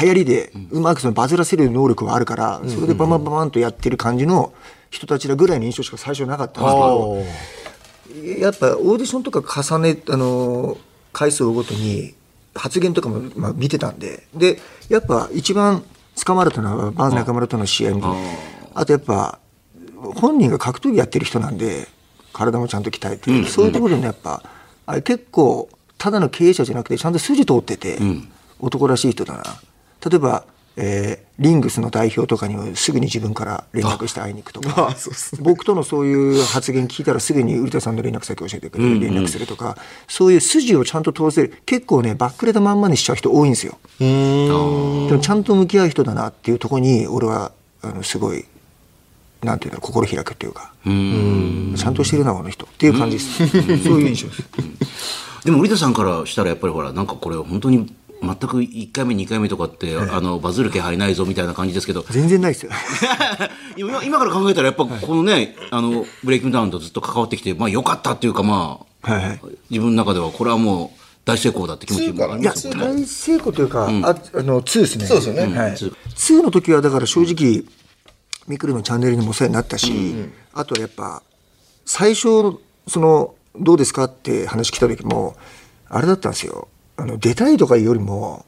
[0.00, 4.52] 流行りでうまくそのバズらせる能力があるから、それでバンバンバンバンとやってる感じの
[4.90, 10.76] 人たちだぐらいの印象しか最初なかったんですけど、やっぱオーディションとか重ね、あの、
[11.12, 12.14] 回数をごとに
[12.54, 15.82] 発言とかも、まあ、見てたんで、で、やっぱ一番
[16.24, 18.16] 捕まるとのは、バーンズ中村との試合みたいな
[18.74, 19.38] あとやっぱ、
[20.14, 21.88] 本人が格闘技やってる人なんで、
[22.32, 24.42] 体もちゃんと鍛えて、そういうところでね、やっぱ、
[24.86, 25.68] あれ結構、
[25.98, 27.98] ただの経営者じゃなくて、ちゃんと筋通ってて、
[28.60, 29.42] 男らしい人だな。
[30.08, 30.44] 例えば、
[30.76, 34.94] えーリングスの代表とかにはすぐに自分から連絡して会いに行くとか、
[35.40, 43.78] 僕とのそういう発言聞いたらすぐに古田さんの連絡先教えてくれて連絡するとか、そういう筋をちゃんと通せる、結構ね、バックレたまんまにしちゃう人多いんですよ。
[43.98, 48.44] でもちゃんと向き合う人だなっていうところに、俺は、あの、すごい、
[49.42, 52.66] なんていうの、心開くっていうか、ちゃんとしてるな、この人。
[52.66, 53.48] っていう感じです。
[53.48, 54.42] そういう印象です。
[55.46, 57.90] でも、織田さんからしたらやっぱりほら、なんかこれ本当に
[58.22, 62.72] 全く1回目、2回目とかって、あの、バズる気配ないぞみたいな感じですけど、全然ないですよ。
[63.76, 69.40] 今今から考えたらやっぱこのね、あの、ブレイキングダウンとずっと関わってきて、まあ良かったっていうかまあ、はいはい。
[69.70, 72.84] 自分の中ではこれはもう大成功だって気持ちもありいやますよね。
[72.84, 75.06] 大成功というか、ああの2ですね。
[75.06, 75.42] そうですよね。
[75.56, 77.64] はい、2の時はだから正直、
[78.46, 79.92] ミクルのチャンネルにもお世話になったし、
[80.52, 81.22] あとはやっぱ
[81.86, 85.36] 最初そのどうですかって話来た時も
[85.88, 86.68] あれだったんですよ。
[87.00, 88.44] あの出たいとかよりも。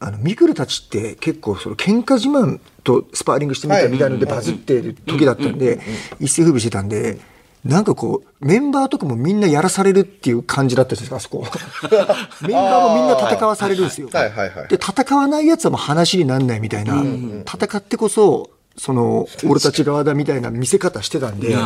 [0.00, 5.80] あのミクルたちって結構その喧嘩自慢とスパーリングしてみたみたいのでバズってる時だったんで
[6.20, 7.18] 一世風靡してたんで
[7.64, 11.46] なんかこうメンバーとかもみんなやらされるっていう感じだったんですよあそこ。
[12.42, 14.08] メンバーもみんな戦わされるんですよ。
[14.68, 17.02] で戦わないやつはもう話にならないみたいな、
[17.46, 21.56] 戦ってこそその俺たち側だみたいな見せ方してたんで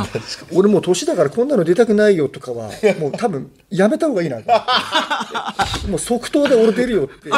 [0.52, 4.38] 俺もう年だからこんなの出たくないよとかはもう多分やめた方がいいな
[5.88, 7.30] もう即答で俺出るよって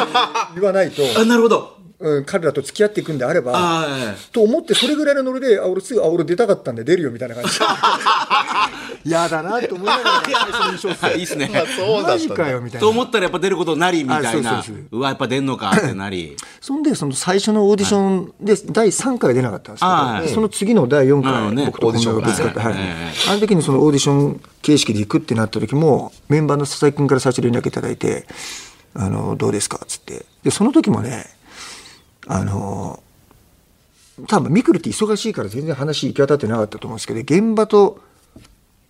[0.55, 1.78] 言わないと、あ、なるほど。
[1.99, 7.49] うん、彼らと付き合っていくんであればあと思ってそれぐらいのノリであ俺すぐあ俺出たかったんで出るよみたいな感じ。
[9.03, 11.49] 嫌だなと思いながら最初の印象っいいっすね。
[11.53, 12.79] まあそうだっかよみたいな。
[12.81, 14.75] と思ったらやっぱ出ることになりみたいあなそうそうそう。
[14.91, 16.35] うわ、やっぱ出んのかってなり。
[16.61, 20.23] そんで、その最初のオーディションで、第3回出なかったんですはい。
[20.23, 22.75] けど、その次の第4回、ね僕と近藤がぶつかって、はい。
[23.29, 28.25] あの時にそのオーディション形式で行くってなった時も、メンバーの佐々木君から最初連絡いただいて、
[28.93, 30.25] あの、どうですかっつって。
[30.43, 31.25] で、その時もね、
[32.29, 33.01] あの、
[34.27, 37.99] 多分ミクルって忙しいから全然話行き渡ってなかったと思うんですけど、現場と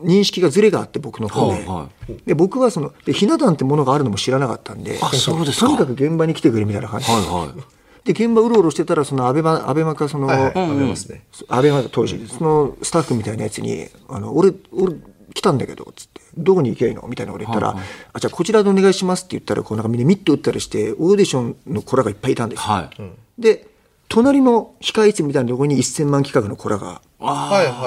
[0.01, 1.53] 認識がずれがあって僕の方で。
[1.53, 1.89] はいは
[2.25, 5.67] で僕はそのでひな壇ってものがあるのも知らなかったんであそうですか。
[5.67, 7.07] とにかく現場に来てくれみたいな感じ。
[7.07, 8.13] で,、はいはい。
[8.13, 10.53] で現場うろうろしてたらそのアベマアベマかその、はいはい。
[10.55, 11.23] ありますね。
[11.47, 14.95] アベマ当時、そのスタッフみたいなやつに「あの俺俺
[15.33, 17.77] 来たんだけど」つって「どこに行けばいいの?」みたいなこと言ったら、
[18.13, 23.01] あ「じゃあこちらでお願いします」って言ったらこうなんかみんなミット打ったりしてオーディションの子らがいっぱいいたんですよ、はい。
[23.39, 23.67] で
[24.07, 27.01] 隣の控え室みたいなところに1000万企画の子らが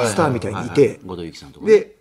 [0.09, 1.01] スターみたいにいて。
[1.65, 1.97] で、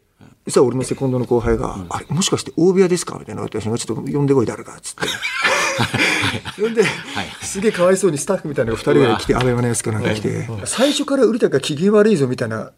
[0.48, 3.18] さ俺のセコンドの後輩が、あれ、もしかして大部屋ですか？
[3.20, 5.08] みたいな私がちょっと呼んでこい誰かっつって。
[6.62, 6.84] 呼んで、
[7.42, 12.72] すげえかわいそうにスタッフみたいなのが2人ぐらい来て、安倍マネヤスかなんか来て、最初から売りたが機嫌悪いぞみたいな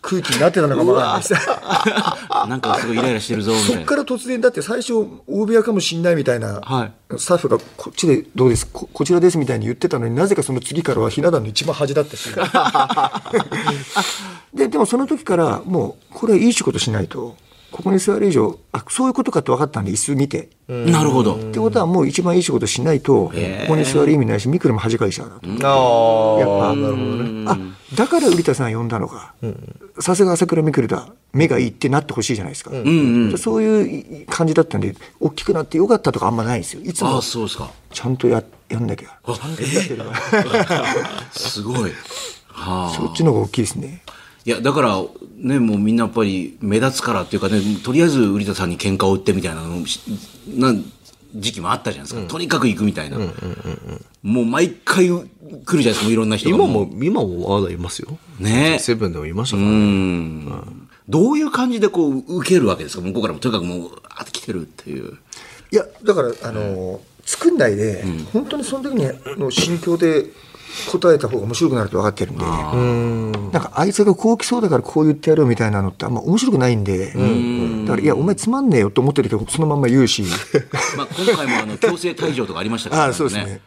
[0.00, 1.34] 空気になってたのかもわかんないです。
[2.48, 3.76] なんかすごいイライラしてるぞ、みたいな。
[3.76, 4.94] そっから突然だって最初
[5.26, 8.66] 大部屋かもしんないみたいな、はいスタッフがこっちでどうです？
[8.66, 12.28] ここちらですみたいに言ってたのになぜかその次からはひな壇の一番端だったし。
[14.54, 17.36] ででもその時からもうこれはいい仕事しないと。
[17.72, 21.34] ここに座る以上あそういうことかって分かったんで椅子見て、なるほど。
[21.34, 23.32] ってことはもう一番いい仕事しないとこ
[23.68, 25.68] こに座る意味ないしミクルも恥かいちゃうなと。
[25.68, 26.76] ああやっぱ。
[26.76, 27.44] なるほどね。
[27.48, 27.58] あ
[27.94, 29.34] だから瓜田さん呼んだのか、
[29.98, 32.70] さすが朝倉未来だ目がいいってなってほしいじゃないですか、
[33.38, 36.82] そういう感じだったんで大きくなってよかったとかあんまないんですよ。
[36.82, 37.18] いつあも。
[37.18, 37.70] あ、そうですか。
[37.90, 39.08] ちゃんとややんなきゃ。
[39.24, 39.34] あ
[41.32, 41.92] すごい。
[42.46, 42.94] はあ。
[42.96, 44.02] そっちの方が大きいですね
[44.44, 45.02] いや、だから、
[45.36, 50.00] ね、もうみんなやっぱり目立つからっていうかね、とりあえず瓜田さんに喧嘩を売ってみたいなのし
[50.48, 50.74] な
[51.34, 52.28] 時期もあったじゃないですか。
[52.28, 53.18] とにかく行くみたいな。
[54.22, 56.56] もう毎回来るじゃないですか、いろんな人が。
[56.56, 60.88] 今も今もまだいますよねセブンでもいましたうからねん。
[61.08, 63.02] どういう感じでこう、受けるわけですか？
[63.02, 65.18] 向こうからも、とにかくもう、あって来てるっていう。
[65.72, 70.26] いやだからあの作んないで、本当にその時にの心境で
[70.90, 72.44] 答えた方が面白くなると分かってるんで。
[73.52, 77.08] なんかあいつがこう来そうだからこう言ってやるみたいなのってあんま面白くないんで。
[77.08, 80.24] だからいやお前つまんねえよと思ってるけどそのまんま言うし。
[80.96, 83.60] まあ、今回もあの、強制退場とかありましたから ああそうですね。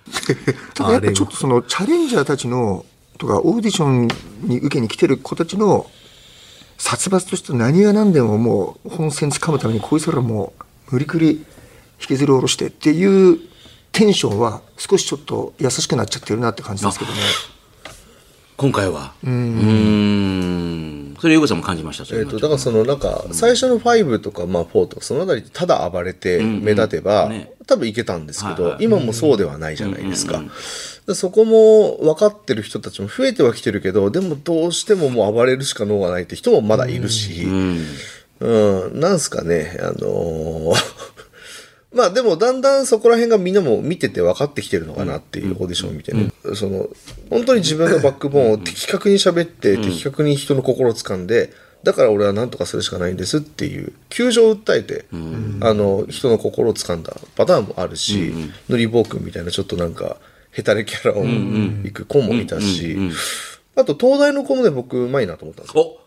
[0.73, 2.85] ただ やっぱちょっとそのチャレンジャーたちの
[3.17, 4.07] とかオーディション
[4.43, 5.87] に受けに来てる子たちの
[6.77, 10.53] 殺伐とした何が何でももう本戦つかむためにこいつらも
[10.89, 11.45] う無理くり
[12.01, 13.39] 引きずり下ろしてっていう
[13.95, 17.17] テンションは少しちょっと優しくなっちゃってるなって感じですけどね。
[18.57, 19.13] 今回は？
[19.23, 21.17] うーん。
[21.17, 27.53] それ、ヨゴさんも感じました、それはえっと、だからそのなんか最初の5とかまあ4とかそのあたりただ暴れて目立てば、ね。
[27.65, 28.83] 多分いけたんですけど、はいはい。
[28.83, 30.43] 今もそうではないじゃないですか。
[31.07, 37.45] でそこも分かってる人たちも増えてはきてるけどでもどうしてももう暴れるしか能がないって人もまだいるし、
[38.39, 38.99] うん。
[38.99, 41.14] なんすかねあのー
[41.95, 46.89] まあでもだんだんそこら辺がみんなも見てて分かってきてるのかなっていうオーディションを見てね、その
[47.29, 55.05] 本当に自分のバックボーンを的確に喋って、的確に人の心を掴んでだから俺は何とかするしかないんですっていう窮状を訴えて、
[55.61, 58.33] あの人の心を掴んだパターンもあるし、
[58.67, 60.17] のりぼうくんみたいなちょっとなんか
[60.51, 62.97] ヘタレキャラを行く子もいたし、
[63.75, 65.83] あと東大の子もね僕うまいなと思ったんですよ。
[65.83, 66.04] お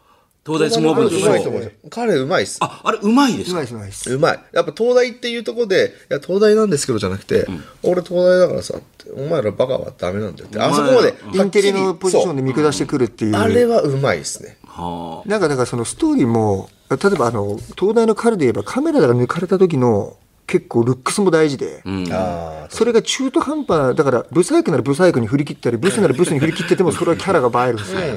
[0.48, 1.62] 東大相撲部のうまいと思う。
[1.62, 2.58] よ彼うまいっす。
[2.60, 3.52] あ、あれ、うまいですか？
[3.52, 4.14] うまいですうまいです。
[4.14, 4.44] うまい。
[4.52, 7.46] やっぱ東大っていうところで、いや、東大なんですけどじゃなくて、
[7.82, 10.58] 俺東大だからさって、お前らバカはダメなんだよって。
[10.58, 11.14] あそこまで。
[11.34, 13.36] インテリのポジションで見下してくるっていう。
[13.36, 14.56] あれはうまいですね。
[14.64, 20.16] はなんかだからそのストーリーも例えばあの東大の彼で言えばカメラが抜かれた時の
[20.48, 22.66] 結構ルックスも大事で、ああ。
[22.70, 28.14] それが中途半端なだからブサイクならブサイクに振り切ったりブスならブスに振り切っててもそれはキャラが映えるんですよ、だか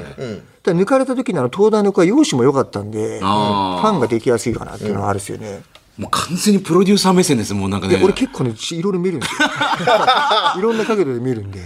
[0.64, 5.62] ら抜かれた時のあの東大の子は容姿も良かったんでファンができやすいかなっていうのはあるんですよね、
[5.98, 7.98] もう完全にプロデューサー目線です、もうなんかね。
[7.98, 9.48] で俺結構ねいろいろ見るんですよ。
[10.58, 11.60] いろんな角度で見るんで。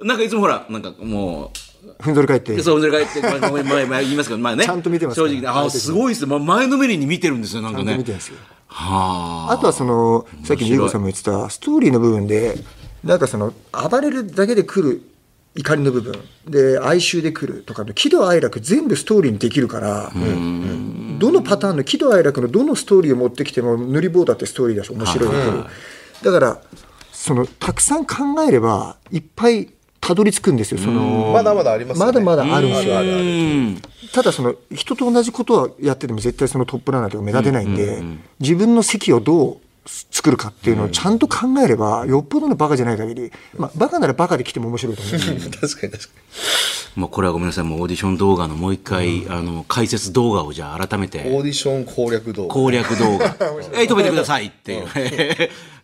[0.00, 1.50] なんかいつもほら、なんかも
[2.00, 2.52] ふんぞり返って。
[2.52, 4.64] う、そう、それ帰って、まあ前、前、前言いますけど、まあね。
[4.64, 5.32] ちゃんと見てますから。
[5.32, 6.30] 正直、あ、すごいですね。
[6.30, 7.98] まあ前のめりに見てるんですよ、なんちゃんとかね。
[7.98, 8.36] 見てるんですよ
[8.76, 9.52] はあ。
[9.52, 12.56] あとはそのさっき優子さんも言ってたストーリーの部分で
[13.04, 15.02] なんかその暴れるだけで来る
[15.54, 16.14] 怒りの部分。
[16.48, 25.30] で哀愁で来るとかの喜怒哀楽全部ストーリーにできるからどのパターンの喜怒哀楽のどのストーリーを持ってきても塗り棒だってストーリーだし面白い。
[26.22, 26.60] だから
[27.12, 29.70] そのたくさん考えればいっぱい
[30.04, 31.32] たどり着くんですよその。
[31.32, 32.20] まだまだありますよね。
[32.20, 34.10] まだまだあるんですよ。
[34.12, 38.02] ただその人と同じことはやってても絶対そのトップランナーとか目立てないんで、
[38.38, 45.14] 自分の席をどう作るかっていうのをちゃんと考えれば、よっぽどのバカじゃない限り、まあ、バカならバカで来ても面白いと思う。
[45.14, 46.10] んですよ確かに確か
[46.96, 51.10] もうこれはごめんなさい、もうオーディション動画のもう一回、あの、解説動画をじゃあ改めに。
[51.10, 52.54] オて、ーディション攻略動画。
[52.54, 53.36] 攻略動画。
[53.74, 54.46] えー、止めてください。
[54.46, 54.86] っていう。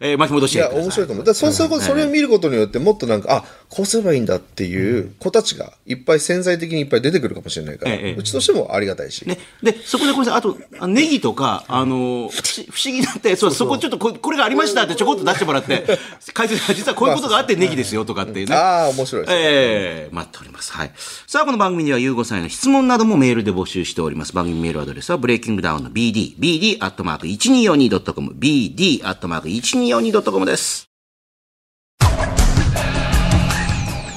[0.01, 0.81] えー巻き戻しいや、てい。
[0.81, 1.25] 面白いと思う。
[1.25, 9.29] だそうそういうこと、それを見ることによって、もっとなんか、あ、こうすればいいんだっていう子たちがいっぱい潜在的にいっぱい出てくるかもしれないから、ええうちとしてもありがたいし。
[9.29, 15.85] ね、で、そこでごめんなさい、あと、あネギとか、あの、不思議だって、そう、そこちょっとこ、これがありましたってちょこっと出してもらって、
[16.33, 18.57] 解説が実はこういうことがあってネギですよとかっていうね。
[18.57, 19.35] ああ、面白いです。
[19.37, 20.73] ええ待っております。
[20.73, 20.93] はい。
[21.27, 24.33] さあ、この番組には、ゆうごさんへの質問などもメールで募集しております。
[24.33, 29.49] 番組メールアドレスは、ブレイキングダウンの BD、BD アットマーク 1242.com、BD アットマーク
[29.91, 30.89] 1242.com です。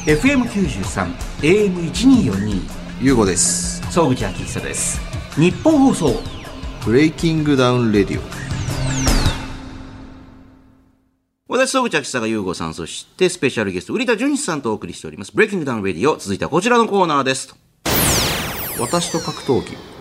[0.05, 2.61] FM93 AM1242
[3.01, 3.81] ゆうごです。
[3.91, 4.99] 総口昭久です
[5.35, 6.21] ニッポン放送
[6.85, 8.23] BreakingDown RADIO。
[11.47, 15.31] 私、総口秋さがゆうごさん、そしてスペシャルゲスト、瓜田純士さんとお送りしております。
[15.33, 16.17] BreakingDown RADIO。
[16.17, 17.55] 続いてはこちらのコーナーです。
[18.79, 19.92] 私と格闘技。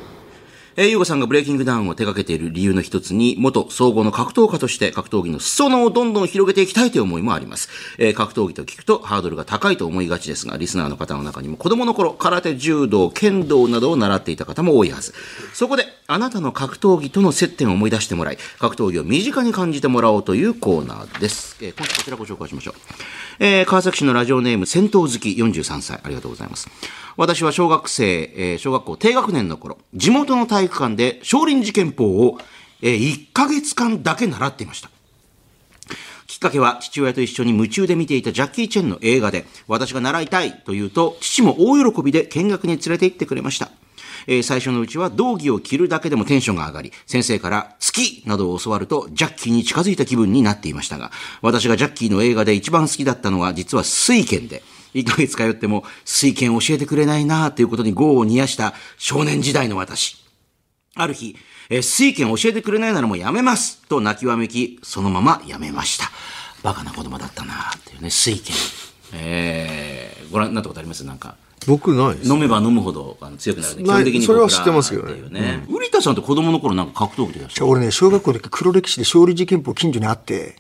[0.75, 7.69] えー、ゆうごさんがブレイキングダウンを手掛けている理由の一つに、元総合の格闘家として格闘技の裾野をどんどん広げていきたいという思いもあります。
[7.99, 15.13] えー格闘技と聞くとハードルが高いと思いがちですが、リスナーの方の中にも子供の頃、空手、柔道、剣道などを習っていた方も多いはず。
[15.53, 21.57] そこで、あなたの格闘技との接点を思い出してもらい、格闘技を身近に感じてもらおうというコーナーです。
[21.61, 22.75] えー今週こちらご紹介しましょう。
[23.39, 26.01] えー川崎市のラジオネーム、戦闘好き43歳。
[26.03, 26.69] ありがとうございます。
[27.17, 32.39] 私は小学生、えー小学校低学年の頃、地元の体育館で少林寺拳法を、
[32.83, 34.91] え1ヶ月間だけ習っていました。
[36.27, 43.71] きっかけは父親と一緒に夢中で見ていたジャッキー・チェンの映画で、私が習いたいと言うと、父も大喜びで見学に連れて行ってくれました。
[44.27, 51.11] えー最初のうちは道着を着るだけでもテンションが上がり、先生から好きなどを教わるとジャッキーに近づいた気分になっていましたが、
[51.41, 54.63] 私がジャッキーの映画で一番好きだったのは実は水拳で、
[54.95, 60.17] 1ヶ月通っても水拳教えてくれないなということに業を煮やした少年時代の私。
[60.95, 61.37] ある日、
[61.71, 66.11] えー水拳教えてくれないならもうやめますと泣きわめき、そのままやめました。
[66.63, 68.55] バカな子供だったなっていうね、水拳。
[69.15, 71.05] えー、ご覧になったことあります？
[71.05, 71.37] なんか。
[71.67, 72.27] 僕ない。
[72.27, 73.85] 飲めば飲むほどあの強くなるね。
[73.85, 75.65] 基本的にそれは知ってますけどねっていうね。
[75.69, 80.57] 瓜田さんって子供の頃なんか格闘技でいらっしゃる俺ね小学校の時黒歴史で勝利寺拳法近所にあって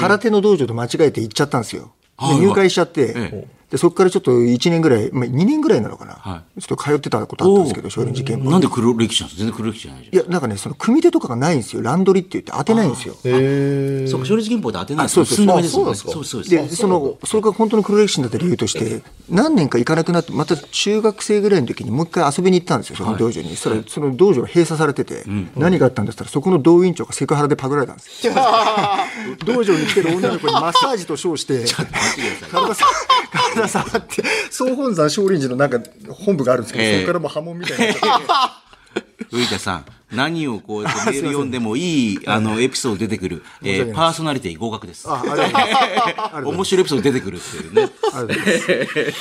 [0.00, 9.44] 空手の道場と間違えて行っちゃったんですよ入会しちゃって、えでそこからちょっと1年ぐらい、まあ、2年ぐらいなのかな、はちょっと通ってたことあったんですけど少林寺拳法なんで黒歴史なんですか？
[9.44, 11.82] 全然黒歴史じゃないじいやなんかねその組手とかがないんですよ。
[11.82, 13.14] ランドリって言って当てないんですよ。
[13.14, 14.08] ゃん。
[14.08, 15.92] そうか、勝利拳法で当てないあそうそう寸止めですもんね。
[15.92, 16.70] あそうなんそうそうです。
[16.70, 25.24] でそのそれが本当の黒歴史になった理由として何年か行かなくなってまた中学生ぐらいの時にもう一回遊びに行ったんですよその道場に、そしたらその道場が閉鎖されてて、
[25.56, 28.26] 何があったんだったらそこの道院長がセクハラでパクられたんです。
[28.26, 28.32] よ
[29.44, 31.64] 道場に来てる女の子にマッサージと称して
[32.50, 32.86] 体さ
[33.58, 36.94] 体触って総本山少林寺のなんか本部があるんですけど、ええ。
[36.96, 37.92] そこからもう波紋みたいにな。
[37.92, 38.68] っちゃって
[39.30, 45.06] 浮田さん、何をこうやってメール読んでもいい、あの、エピソード出てくる、えーパーソナリティ合格です。
[45.06, 45.22] あ。
[46.44, 47.90] 面白いエピソード出てくるっていうね。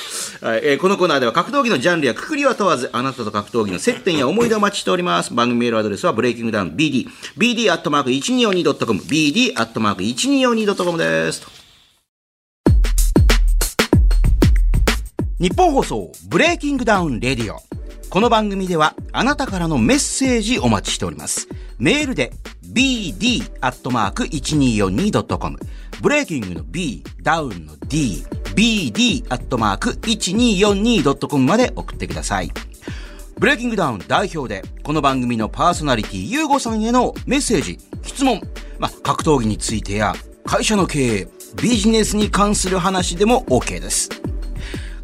[0.64, 5.34] えーこのコーナーでは格闘技のジャンルやくくりは問わず、あなたと格闘技の接点や思い出をお待ちしております。
[5.34, 7.08] 番組メールアドレスはブレイキングダウン BD、
[7.38, 7.90] BD アット
[15.40, 17.60] ニッポン放送 BreakingDown RADIO。
[18.10, 21.48] この番組ではあなたからのメッセージお待ちしております。
[21.78, 22.32] メールで
[22.74, 25.60] bd.1242.com
[26.02, 28.26] ブレイキングの B、ダウンの D、
[28.56, 32.52] bd.1242.com まで送ってください。
[33.38, 38.42] ブレイキングダウン代表で、この番組のパーソナリティ、ゆうごさんへのメッセージ、質問、
[38.80, 40.16] まあ、格闘技についてや、
[40.48, 41.28] 会社の経営、
[41.62, 44.10] ビジネスに関する話でも OK です。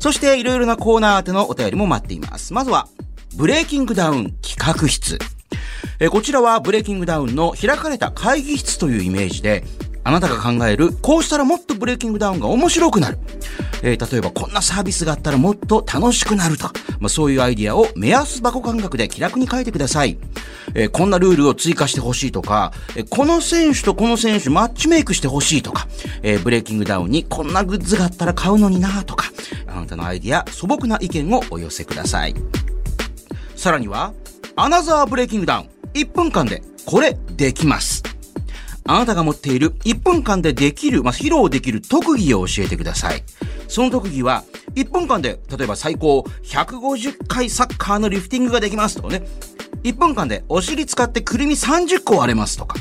[0.03, 2.53] そして、いろいろなコーナー宛てのお便りも待っています。
[2.53, 2.89] まずは、
[3.37, 5.17] ブレイキングダウン企画室。
[6.01, 9.63] えこちらはブレイキングダウンの開かれた会議室というイメージで、
[10.05, 13.17] あなたが考える、こうしたらもっとブレイキングダウンが面白くなる。
[13.83, 16.67] えー例えばこんなサービスがあったらもっと楽しくなると。
[16.99, 20.17] まあ、そういうアイディアを目安箱感覚で気楽に書いてください。
[20.75, 25.87] えーこんなルールを追加してほしいとか、えーこの選手とこの選手マッチメイクしてほしいとか、
[26.21, 29.31] えブレイキングダウンにこんなグッズがあったら買うのになとか、
[29.67, 32.35] あなたのアイディア、素朴な意見をお寄せください。
[33.55, 34.13] さらには、
[34.55, 35.69] アナザーブレイキングダウン。
[35.93, 38.12] 1分間で、これ、できます。
[38.85, 43.23] あなたが持っている1分間でできる、まあ、披露できる特技を教えてください。
[43.67, 44.43] その特技は、
[44.75, 49.25] 1分間で、例えば最高150回サッカーのリフティングができますとかね。
[49.83, 52.77] 1分間でお尻使ってくるみ30個割れますとか。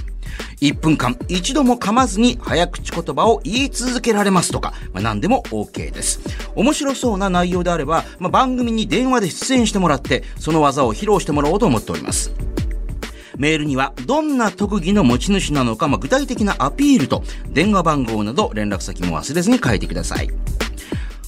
[0.61, 6.21] 1分間一度も噛まずに早口言葉を言い続けられますとか、まあ、何でも OK です。
[6.55, 12.33] 面白そうな内容であれば、まあ、番組に電話で出演してもらって、その技を披露してもらおうと思っております。
[13.39, 20.29] メールにはどんな特技の持ち主なのか、まあ、具体的なアピールと電話番号など連絡先も忘れずに書いてください。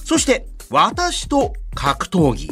[0.03, 2.49] そして、私と格闘技。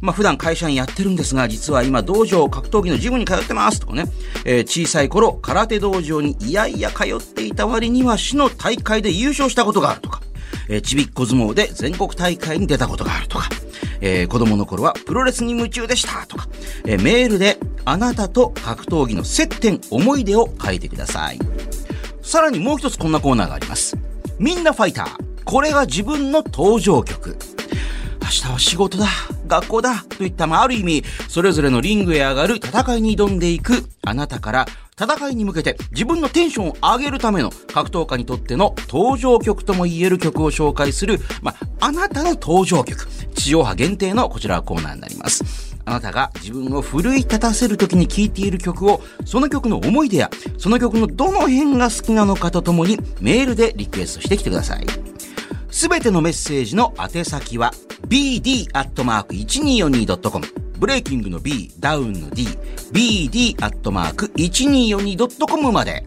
[0.00, 4.04] まあ、普段会社にやってるんですが、実は今道場格闘技のジムに通ってますとかね、
[4.44, 10.20] えー小さい頃空手道場にいやいや通っていた割には市の大会で優勝したことがあるとか、
[10.68, 13.48] えーちびっこ相撲で全国大会に出たことがあるとか、
[14.00, 16.48] えー子供の頃はプロレスに夢中でしたとか、
[16.86, 21.38] えーメールであなたと格闘技の接点、思い出を書いてください。
[22.22, 23.96] さらにもう一つこんなコーナーがあります。
[24.38, 25.44] みんなファイター。
[25.44, 27.36] これが自分の登場曲。
[28.22, 29.06] 明日は仕事だ、
[29.46, 34.66] 学校だ、といった、まあ、ある意味、それぞれのリングへ上がる戦いに挑んでいく、あなたから、
[35.00, 43.08] 戦いに向けて自分のテンションを上げるための格闘家にとっての登場曲とも言える曲を紹介する、まあ、あなたの登場曲。
[43.34, 45.74] 地上波限定のこちらコーナーになります。
[45.84, 54.86] あなたが自分を奮い立たせる時に聴いている曲を、その曲の思い出や、その曲のどの辺が好きなのかとともに、メールでリクエストしてきてください。
[55.70, 57.72] すべてのメッセージの宛先は
[58.06, 60.46] bd.1242.com
[60.84, 62.46] ブレイキングの B、ダウンの D、
[62.92, 66.04] bd.1242.com まで。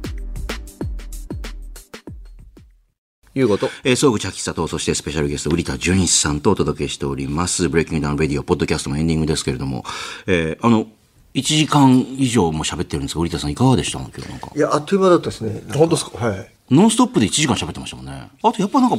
[3.34, 3.72] いうこと。
[3.84, 7.70] えー、総口秋久と、そしてスペシャルゲスト、瓜田純一さんとお届けしております。
[7.70, 9.84] ブレイキングダウンレディオ、ポッドキャストのエンディングですけれども、
[10.28, 10.86] えー、あの、
[11.34, 13.98] 1時間以上も喋ってるんですが、瓜田さんいかがでした？
[13.98, 14.52] 今日なんか。
[14.56, 15.64] いや、あっという間だったですね。
[15.74, 16.24] 本当ですか？
[16.24, 16.52] はい。
[16.70, 18.30] ノンストップで1時間喋ってましたもんね。
[18.44, 18.98] あとやっぱなんか、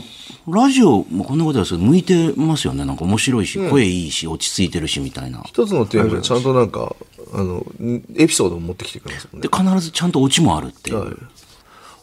[0.48, 2.84] ラジオもこんなことですけど、向いてますよね。
[2.84, 5.42] なんか面白いし、声いいし、落ち着いてるし、みたいな。
[5.44, 6.96] 一つのテーマでちゃんとなんか、
[7.34, 7.64] あの、
[8.16, 9.56] エピソードを持ってきてくれますもんねで、。
[9.56, 10.98] 必ずちゃんとオチもあるっていう。
[10.98, 11.14] はい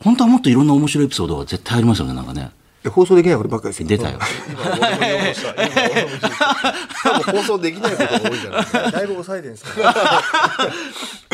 [0.03, 2.51] 本当はもっといろんな面白いエピソードが絶対ありますよね、なんかね。
[2.85, 3.87] え放送できないことばっかりですよ。
[3.87, 4.19] 出たよ。
[7.25, 8.91] 放送できないことが多いじゃないですか。
[8.91, 9.93] だいぶ抑えてるんですから。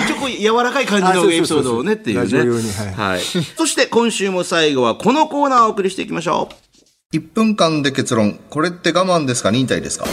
[0.07, 2.71] ちょっと柔らかい感じのエピソードをねっていうね。
[2.95, 3.19] はい。
[3.21, 6.49] そして今週も最後はこのコーナーをお送りしていきましょ
[7.13, 7.15] う。
[7.17, 8.39] 1分間で結論。
[8.49, 10.05] これって我慢ですか忍耐ですか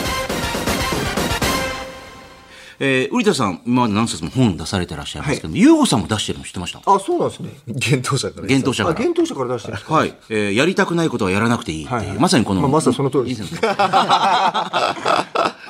[2.80, 6.80] えー、瓜田さん、今まで何冊も本出されてらっしゃいますけど、ゆうごさんも出してるの知ってました？
[6.86, 7.50] あ、そうなんですね。
[7.66, 8.42] 幻冬者から。
[8.42, 8.94] あ、幻冬者から。
[8.98, 10.14] 幻冬者から出してるんですかはい。
[10.30, 11.98] えー、やりたくないことはやらなくていいっていう。
[11.98, 12.60] はいはいまさにこの。
[12.60, 13.54] まあまさにその通りです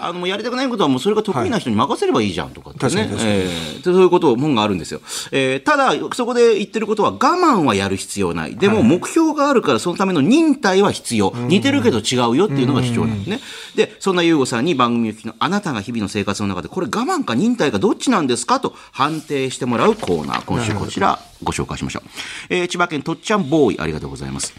[0.01, 2.91] あの、もうやりたくないことはもうそれが得意な人に任せればいいじゃんとかってね。
[2.91, 5.01] 確かに確かにえーそういうこと、本があるんですよ。
[5.33, 8.57] えーただ、そこで言ってることは我慢はやる必要ない。
[8.57, 11.33] でも目標があるからそのための忍耐は必要。
[11.35, 13.41] 似てるけど違うよっていうのが主張なんですね。
[13.77, 20.45] で、そんな優吾さんに番組を聞きのあなたが日々の生活の中でこれ我慢か忍耐かどっちなんですかと判定してもらうコーナー。
[20.45, 22.09] 今週こちらご紹介しましょう。
[22.51, 24.55] えー千葉県とっちゃんボーイありがとうございます。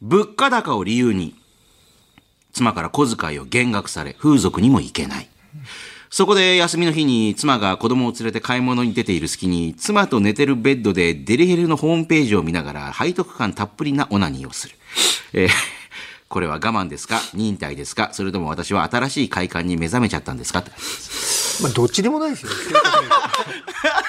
[0.00, 1.34] 物価高を理由に
[2.54, 5.28] 妻から小遣いを減額され、風俗にも行けない。
[6.08, 14.76] そこで休みの日に妻が子供を連れて買い物に出ている隙に、妻と寝てるベッドでデリヘルのホームページを見ながら背徳感たっぷりなオナニーをする。
[15.34, 15.48] えー
[16.34, 17.20] これは我慢ですか？
[17.32, 18.08] 忍耐ですか？
[18.12, 20.58] それとも私は新しい快感に目覚めちゃったんですか？
[20.58, 20.72] って
[21.62, 22.50] まあ、どっちでもないですよ。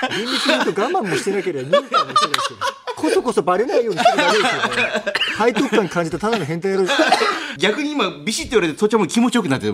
[0.09, 2.59] 厳密に言うと我慢もしてなければ忍耐もしてないですよ。
[2.95, 5.13] こそこそバレないようにしてるだけですよね。
[5.37, 6.97] 背徳感感じたただの変態野郎です。
[7.59, 9.67] 逆に今、ビシッと言われて、とっちも気持ちよくなって、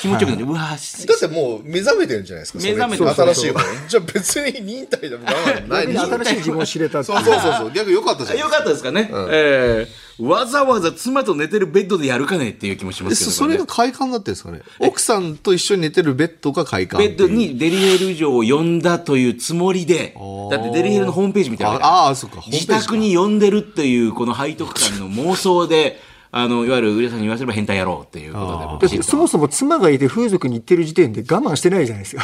[0.00, 2.58] 気持ちよくなって、うわーだってもう目覚めてるんじゃないですか？
[2.58, 5.86] それ目覚めてる新しい方じゃあ別に忍耐でも我慢ない。
[5.86, 7.70] 新しい自分を知れたそうそうそうそう。
[7.70, 8.38] 逆良かったじゃん。
[8.38, 9.08] よかったですかね？
[9.30, 13.36] えーわざわざ妻と寝てるベッドでやるかねっていう気もしますけど、ね。
[13.36, 14.60] それが快感だってんですかね？
[14.78, 20.14] 奥さんと一緒に寝てるベッドが快感ベッドにデリヘル嬢を呼んだというつもりで、
[20.50, 22.42] だってデリヘルのホームページみたいなああ、そうか。
[22.46, 26.00] 自宅に呼んでるっていうこの背徳感の妄想で、
[26.34, 32.22] あの、いわゆる上田さんに言わせれば変態野郎っていうことでそもそも妻がいて風俗に行ってる時点で我慢してないじゃないですか。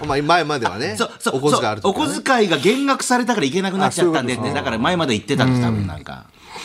[0.04, 0.96] まあ前まではね。
[0.98, 2.08] そうそうお小遣いあるとそうお。
[2.08, 6.24] 小遣いが減額されたからいけなくなっちゃったんでって、あそういうことだから前まで言ってたんです、多分なんか。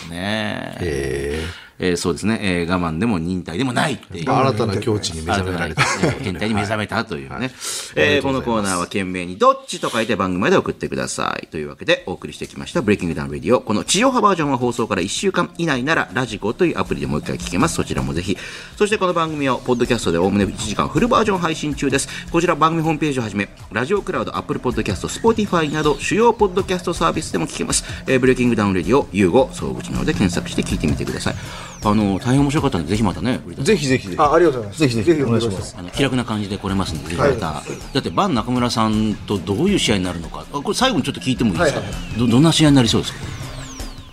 [0.10, 1.69] ねえ。
[1.80, 4.30] えーそうですね、えー我慢でも忍耐でもないっていう。
[4.30, 5.82] 新たな境地に目覚められた。
[5.84, 7.52] 変態に目覚めたというね。
[7.96, 11.48] えーこのコーナーは件名にどっちと書いて番組まで送ってください。
[11.48, 13.62] というわけでお送りしてきました BreakingDown RADIO。
[13.62, 17.76] この地上波バージョンは放送から1週間以内なら radiko というアプリでもう一回聞けます。
[17.76, 18.38] そちらもぜひ。
[18.76, 22.10] そしてこの番組をポッドキャストでおおむね1時間フルバージョン配信中です。
[22.32, 27.84] こちら番組ホームページをはじめ、ラジオクラウド、 Apple ポッドキャスト、 Spotify など主要ポッドキャストサービスでも聞けます。
[28.08, 31.36] えー BreakingDown RADIO、ユーゴ、総口などで検索して聞いてみてください。
[31.82, 34.20] あの、大変面白かったので、ぜひまたね、ぜひぜひぜひ。
[34.20, 34.80] あありがとうございます。
[34.80, 35.24] ぜひぜひ。
[35.24, 35.76] お願いします。
[35.78, 37.64] あの気楽な感じで来れますので、ぜひまた、だ
[38.00, 43.20] って、バン中村さんとどういう試合になるのか、あこれ、最後にちょっと聞いてもいいですか、はいはどどんな試合になりそうですか、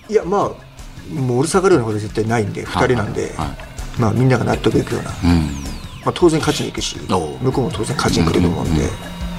[0.09, 4.01] いや、まあ、もう俺下がるようなことは絶対ないんで、二人なんで、はい。
[4.01, 7.09] まあみんなが納得いくような、まあ当然勝ちに行くし、向
[7.53, 8.89] こうも当然勝ちに来ると思うんで、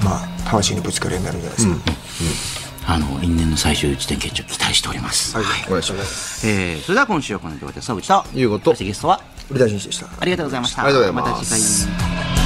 [0.04, 2.57] まあ魂のぶつかり合いになるんじゃないですか。
[2.90, 5.36] あの因縁の最終地点決着、期待しております。
[5.36, 6.48] はい、お願いします。
[6.48, 9.20] えーそれでは今週はこので、沢口と、ゆうごとそしてゲストは、
[9.50, 10.06] 売り出しでした。
[10.18, 10.84] ありがとうございました。
[10.84, 12.37] ありがとうございますた次回。